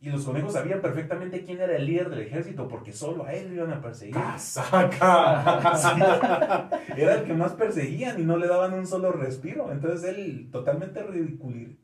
[0.02, 3.48] Y los conejos sabían perfectamente quién era el líder del ejército, porque solo a él
[3.50, 4.16] lo iban a perseguir.
[4.16, 6.70] ¡Casaca!
[6.98, 9.72] Era el que más perseguían y no le daban un solo respiro.
[9.72, 11.78] Entonces él, totalmente ridiculi-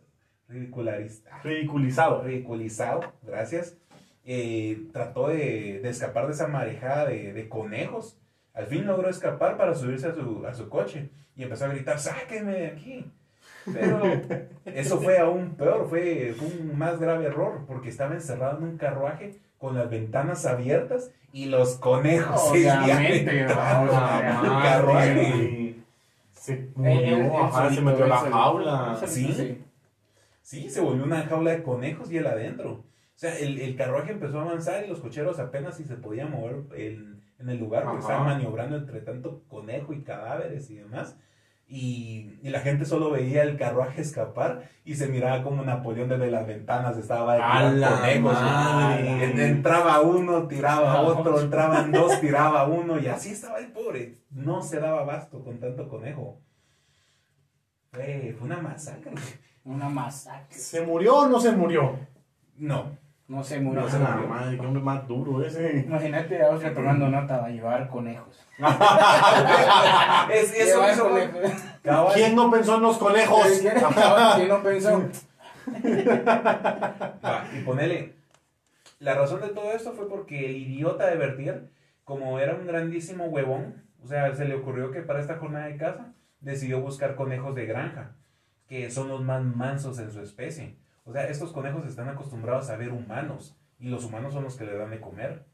[0.49, 2.23] ridicularista, Ridiculizado.
[2.23, 3.77] ridiculizado, gracias,
[4.25, 8.17] eh, trató de, de escapar de esa marejada de, de conejos.
[8.57, 11.99] Al fin logró escapar para subirse a su, a su coche y empezó a gritar,
[11.99, 13.11] sáquenme de aquí.
[13.71, 14.01] Pero
[14.65, 18.77] eso fue aún peor, fue, fue un más grave error, porque estaba encerrado en un
[18.77, 24.47] carruaje con las ventanas abiertas y los conejos Obviamente, entrando obviamente.
[24.47, 25.75] al carruaje.
[26.33, 28.97] Se murió, ajá, se metió a él la jaula.
[29.05, 29.33] Sí.
[29.33, 29.63] solito,
[30.41, 32.71] Sí, se volvió una jaula de conejos y él adentro.
[32.71, 32.83] O
[33.19, 36.61] sea, el, el carruaje empezó a avanzar y los cocheros apenas si se podían mover
[36.75, 41.17] en, en el lugar porque estaban maniobrando entre tanto conejo y cadáveres y demás.
[41.69, 46.31] Y, y la gente solo veía el carruaje escapar y se miraba como Napoleón desde
[46.31, 49.39] las ventanas estaba de ¡A tirar la conejos.
[49.39, 54.19] Entraba uno, tiraba otro, entraban dos, tiraba uno y así estaba el pobre.
[54.31, 56.39] No se daba abasto con tanto conejo.
[57.91, 59.11] Fue, fue una masacre.
[59.65, 60.57] Una masacre.
[60.57, 61.99] ¿Se murió o no se murió?
[62.55, 62.97] No,
[63.27, 63.81] No se murió.
[63.81, 64.27] No Ah, murió.
[64.29, 65.83] madre, qué hombre más duro ese.
[65.85, 68.45] Imagínate a Oscar tomando nota, va a llevar conejos.
[70.33, 71.41] Es, eso conejos.
[71.83, 72.13] cabal.
[72.13, 73.47] ¿Quién no pensó en los conejos?
[74.35, 75.03] ¿Quién no pensó?
[77.53, 78.13] Y ponele.
[78.99, 81.69] La razón de todo esto fue porque el idiota de Bertier,
[82.03, 85.77] como era un grandísimo huevón, o sea, se le ocurrió que para esta jornada de
[85.77, 88.11] caza decidió buscar conejos de granja,
[88.67, 90.77] que son los más mansos en su especie.
[91.07, 94.65] O sea, estos conejos están acostumbrados a ver humanos y los humanos son los que
[94.65, 95.45] le dan de comer.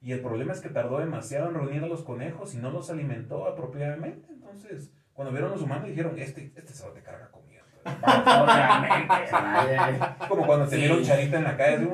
[0.00, 2.90] Y el problema es que tardó demasiado en reunir a los conejos y no los
[2.90, 4.32] alimentó apropiadamente.
[4.32, 7.60] Entonces, cuando vieron los humanos dijeron, este, este se te carga comida.
[10.28, 10.82] Como cuando se Sí.
[10.82, 11.88] vieron charita en la calle.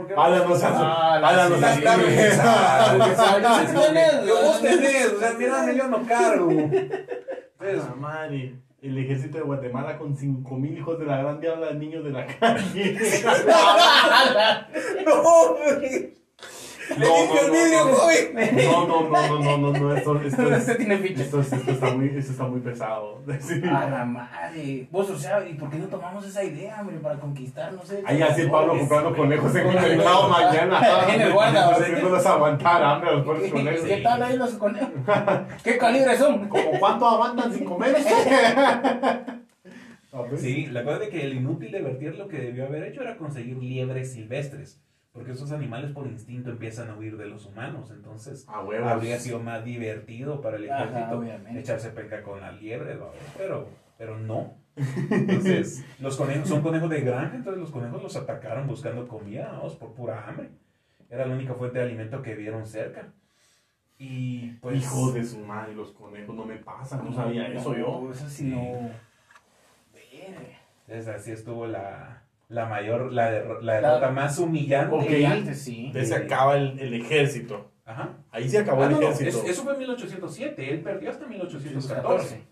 [5.19, 6.51] sea, mírame, yo no cargo.
[7.61, 8.68] Entonces.
[8.81, 12.97] El ejército de Guatemala con 5000 hijos de la gran diabla niños de la calle.
[15.05, 15.57] no,
[16.97, 22.07] No, no, no, no, no, no, no, esto, esto, Este esto, es- esto está muy,
[22.17, 23.23] esto está muy pesado.
[23.41, 23.61] Sí.
[23.65, 24.89] A la madre.
[24.91, 28.03] Vos, o sea, ¿y por qué no tomamos esa idea, hombre, para conquistar, no sé?
[28.07, 30.81] Ahí así Pablo comprando conejos en el mercado mañana.
[31.13, 33.85] En el guarda, o sea, Haciéndolos aguantar hambre los pobres ¿Qué, conejos.
[33.87, 34.89] qué tal ahí los conejos?
[35.63, 36.49] ¿Qué calibre son?
[36.49, 37.97] ¿Cómo cuánto aguantan sin comer?
[40.39, 43.03] Sí, la cosa es de que el inútil de Bertier lo que debió haber hecho
[43.03, 44.81] era conseguir liebres silvestres.
[45.19, 47.91] Porque esos animales por instinto empiezan a huir de los humanos.
[47.91, 51.25] Entonces, habría sido más divertido para el ejército
[51.57, 52.97] echarse peca con la liebre,
[53.37, 54.55] pero, pero no.
[55.11, 59.75] Entonces, los conejos son conejos de granja, entonces los conejos los atacaron buscando comida, vamos,
[59.75, 60.51] por pura hambre.
[61.11, 63.13] Era la única fuente de alimento que vieron cerca.
[63.99, 64.77] Y pues.
[64.77, 68.09] Hijo de su madre, los conejos no me pasan, no sabía eso yo.
[68.13, 68.89] Eso sí no.
[70.87, 75.27] Entonces así estuvo la, la mayor, la, derro- la derrota más humillante.
[75.27, 75.87] Antes sí.
[75.87, 77.71] Entonces se acaba el, el ejército.
[77.85, 78.17] Ajá.
[78.31, 79.29] Ahí se acabó Ah, el no, ejército.
[79.45, 82.03] es- eso fue en 1807, él perdió hasta 1814.
[82.03, 82.43] 14.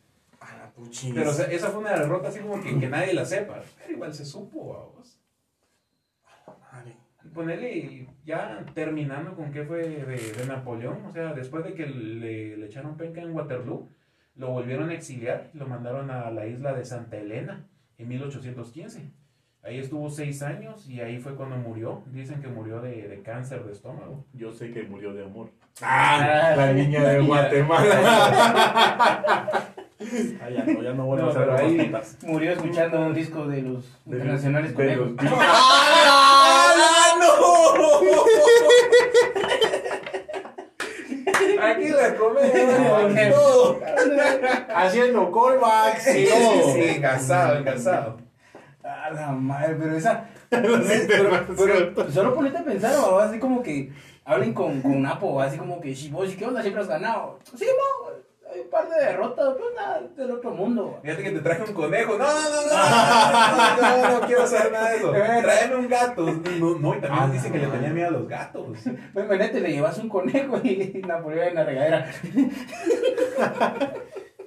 [0.41, 1.13] A la puchis.
[1.15, 3.61] Pero o sea, esa fue una derrota así como que, que nadie la sepa.
[3.81, 5.21] Pero igual se supo, vamos.
[6.73, 6.97] Madre.
[7.35, 12.57] Ponerle ya terminando con qué fue de, de Napoleón, o sea, después de que le,
[12.57, 13.89] le echaron penca en Waterloo,
[14.37, 17.67] lo volvieron a exiliar, lo mandaron a la isla de Santa Elena
[17.99, 19.11] en 1815.
[19.67, 22.03] Ahí estuvo seis años y ahí fí cuando murió.
[22.13, 24.25] Dicen que murió de, de cáncer de estómago.
[24.33, 25.49] Yo sé que murió de amor.
[25.83, 27.29] Ah, la niña la de niña.
[27.29, 28.03] Guatemala.
[30.43, 31.91] Ah, ya no, ya no vuelvo No, a hacer ahí-.
[32.27, 35.09] Murió escuchando un disco de los De- internacionales de conejos.
[35.13, 37.27] los- ¡Ah, no!
[41.63, 43.31] Aquí la comedia.
[43.35, 43.81] todo.
[44.75, 46.03] Haciendo callbacks.
[46.05, 48.19] Sí, sí, sí, engasado, engasado.
[48.87, 50.29] A la madre, pero esa.
[50.51, 51.31] Los pero,
[51.95, 53.93] pero solo ponete a pensar, o así como que
[54.25, 56.63] hablen con, con Napo, así como que, si vos, ¿qué onda?
[56.63, 57.41] Siempre has ganado.
[57.57, 61.01] Sí, no, hay un par de derrotas, pues nada, del otro mundo.
[61.03, 62.17] Fíjate que te traje un conejo.
[62.17, 65.11] No, no, no, no, no, no, no quiero saber nada de eso.
[65.43, 66.23] Tráeme un gato.
[66.25, 68.79] No, no, y también Ah, dicen que le tenía miedo a los gatos.
[69.13, 72.11] Pues, venete, le llevas un conejo y Napoleón en la regadera.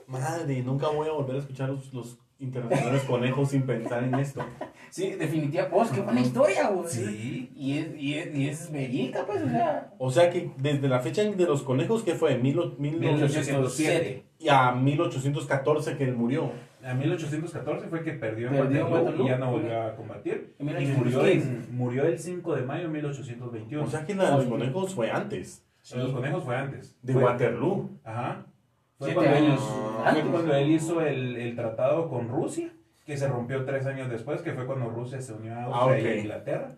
[0.07, 4.41] Madre, nunca voy a volver a escuchar los, los internacionales conejos sin pensar en esto.
[4.89, 5.75] Sí, definitivamente.
[5.75, 6.87] Vos, qué buena historia, güey.
[6.87, 7.51] Sí.
[7.55, 9.93] Y es, y es, y es verídica, pues, o sea.
[9.99, 12.37] O sea que desde la fecha de los conejos, que fue?
[12.37, 14.23] Mil, o- mil, 1807.
[14.39, 16.51] y a 1814 que él murió.
[16.83, 20.55] A 1814 fue que perdió en Perdió en Waterloo y ya no volvió a combatir.
[20.59, 21.47] Y murió, 1815.
[21.49, 23.83] en- murió el 5 de mayo de 1821.
[23.83, 25.65] O sea que la de los conejos fue antes.
[25.81, 26.97] Sea, los conejos fue antes.
[27.01, 27.89] De Fue- Waterloo.
[28.03, 28.45] Ajá.
[28.99, 30.25] Fue Siete cuando, él, años fue antes.
[30.25, 32.71] cuando él hizo el, el tratado con Rusia,
[33.05, 35.85] que se rompió tres años después, que fue cuando Rusia se unió a Austria Ah,
[35.97, 36.03] ok.
[36.03, 36.75] y a Inglaterra.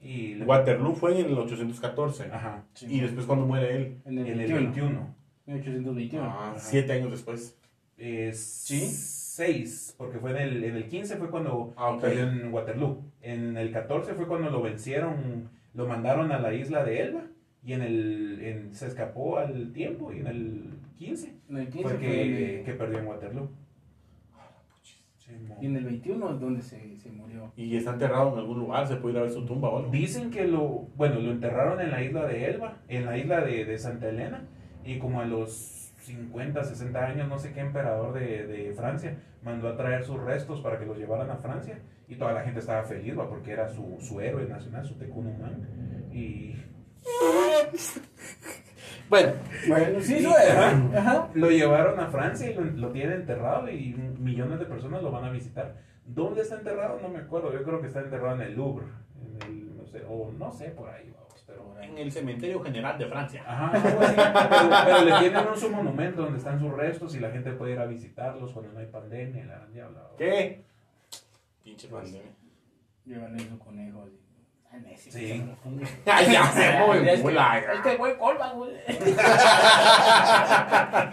[0.00, 2.24] Y Waterloo fue en el 814.
[2.32, 2.62] Ajá.
[2.82, 3.98] Y después cuando muere él.
[4.04, 4.60] En el En el 21.
[4.70, 5.14] 21.
[5.46, 6.24] 1821.
[6.26, 7.58] Ah, siete años después.
[7.98, 8.80] Es ¿Sí?
[8.88, 12.00] seis, porque fue en el, en el 15 fue cuando Ah, ok.
[12.02, 12.98] perdió en Waterloo.
[13.22, 17.22] En el 14 fue cuando lo vencieron, lo mandaron a la isla de Elba.
[17.64, 20.12] Y en el en- se escapó al tiempo.
[20.12, 20.64] Y en el
[20.98, 22.22] 15 En el 15 fue fue que,
[22.58, 23.48] el- que perdió en Waterloo.
[25.60, 27.50] Y en el 21 es donde se, se murió.
[27.56, 29.90] Y está enterrado en algún lugar, se puede ir a ver su tumba o algo.
[29.90, 33.64] Dicen que lo, bueno, lo enterraron en la isla de Elba, en la isla de,
[33.64, 34.42] de Santa Elena,
[34.84, 39.68] y como a los 50, 60 años, no sé qué emperador de, de Francia, mandó
[39.68, 42.82] a traer sus restos para que los llevaran a Francia, y toda la gente estaba
[42.84, 43.26] feliz, ¿va?
[43.28, 45.66] porque era su, su héroe nacional, su tecunumán,
[46.12, 46.54] y
[49.08, 49.32] Bueno,
[49.68, 50.82] Bueno, sí, Sí, ajá.
[50.96, 51.28] Ajá.
[51.34, 55.24] lo llevaron a Francia y lo, lo tienen enterrado, y millones de personas lo van
[55.24, 55.76] a visitar.
[56.06, 56.98] ¿Dónde está enterrado?
[57.00, 58.86] No me acuerdo, yo creo que está enterrado en el Louvre,
[59.20, 61.74] en el, no sé, o no sé, por ahí, vamos, pero...
[61.80, 63.42] en el cementerio general de Francia.
[63.46, 63.88] Ajá, así.
[64.16, 67.72] Pero, pero le tienen un su monumento donde están sus restos y la gente puede
[67.72, 70.00] ir a visitarlos cuando no hay pandemia, la diabla.
[70.18, 70.64] ¿Qué?
[71.62, 72.32] Pinche pandemia.
[73.06, 74.02] Llevan su conejo.
[74.02, 74.23] así.
[74.80, 75.10] Messi.
[75.10, 75.44] Sí.
[76.06, 77.58] Ay, ya se Ya, mueve es que- mula.
[77.58, 78.72] Es que güey, colma, güey.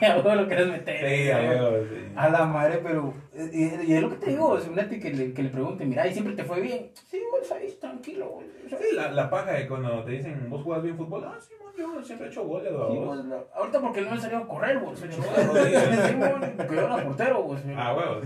[0.01, 1.07] Ya, güey, lo quieres meter.
[1.07, 2.12] Sí, a huevo, sí.
[2.16, 3.14] A la madre, pero.
[3.34, 6.07] eh, Y, y es lo que te digo, imagínate que le, que le pregunten, mira,
[6.07, 6.91] ¿y siempre te fue bien?
[7.09, 8.47] Sí, güey, ahí, tranquilo, güey.
[8.70, 11.74] Sí, la, la paja de cuando te dicen, vos jugás bien fútbol, ah, sí, man,
[11.78, 13.07] yo siempre he hecho goles, sí, vos.
[13.07, 14.95] pues, la- ahorita porque no me salió a correr, güey.
[14.95, 16.07] Se de rodillas.
[16.09, 17.59] Sí, güey, porque yo era portero, güey.
[17.76, 18.26] Ah, huevos.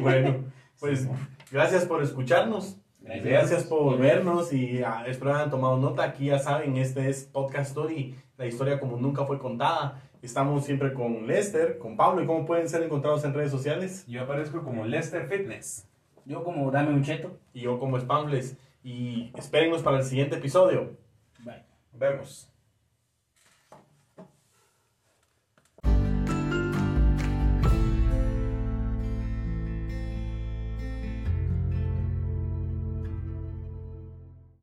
[0.00, 0.44] Bueno,
[0.80, 1.08] pues
[1.52, 2.76] gracias por escucharnos.
[3.08, 3.24] Gracias.
[3.24, 6.02] Gracias por vernos y ah, espero hayan tomado nota.
[6.04, 10.02] Aquí ya saben, este es Podcast Story, la historia como nunca fue contada.
[10.20, 14.04] Estamos siempre con Lester, con Pablo y cómo pueden ser encontrados en redes sociales.
[14.06, 15.88] Yo aparezco como Lester Fitness.
[16.26, 17.38] Yo, como dame un cheto.
[17.54, 18.56] Y yo como Spambles.
[18.84, 20.90] Y espérennos para el siguiente episodio.
[21.44, 21.62] Bye.
[21.94, 22.52] Vemos.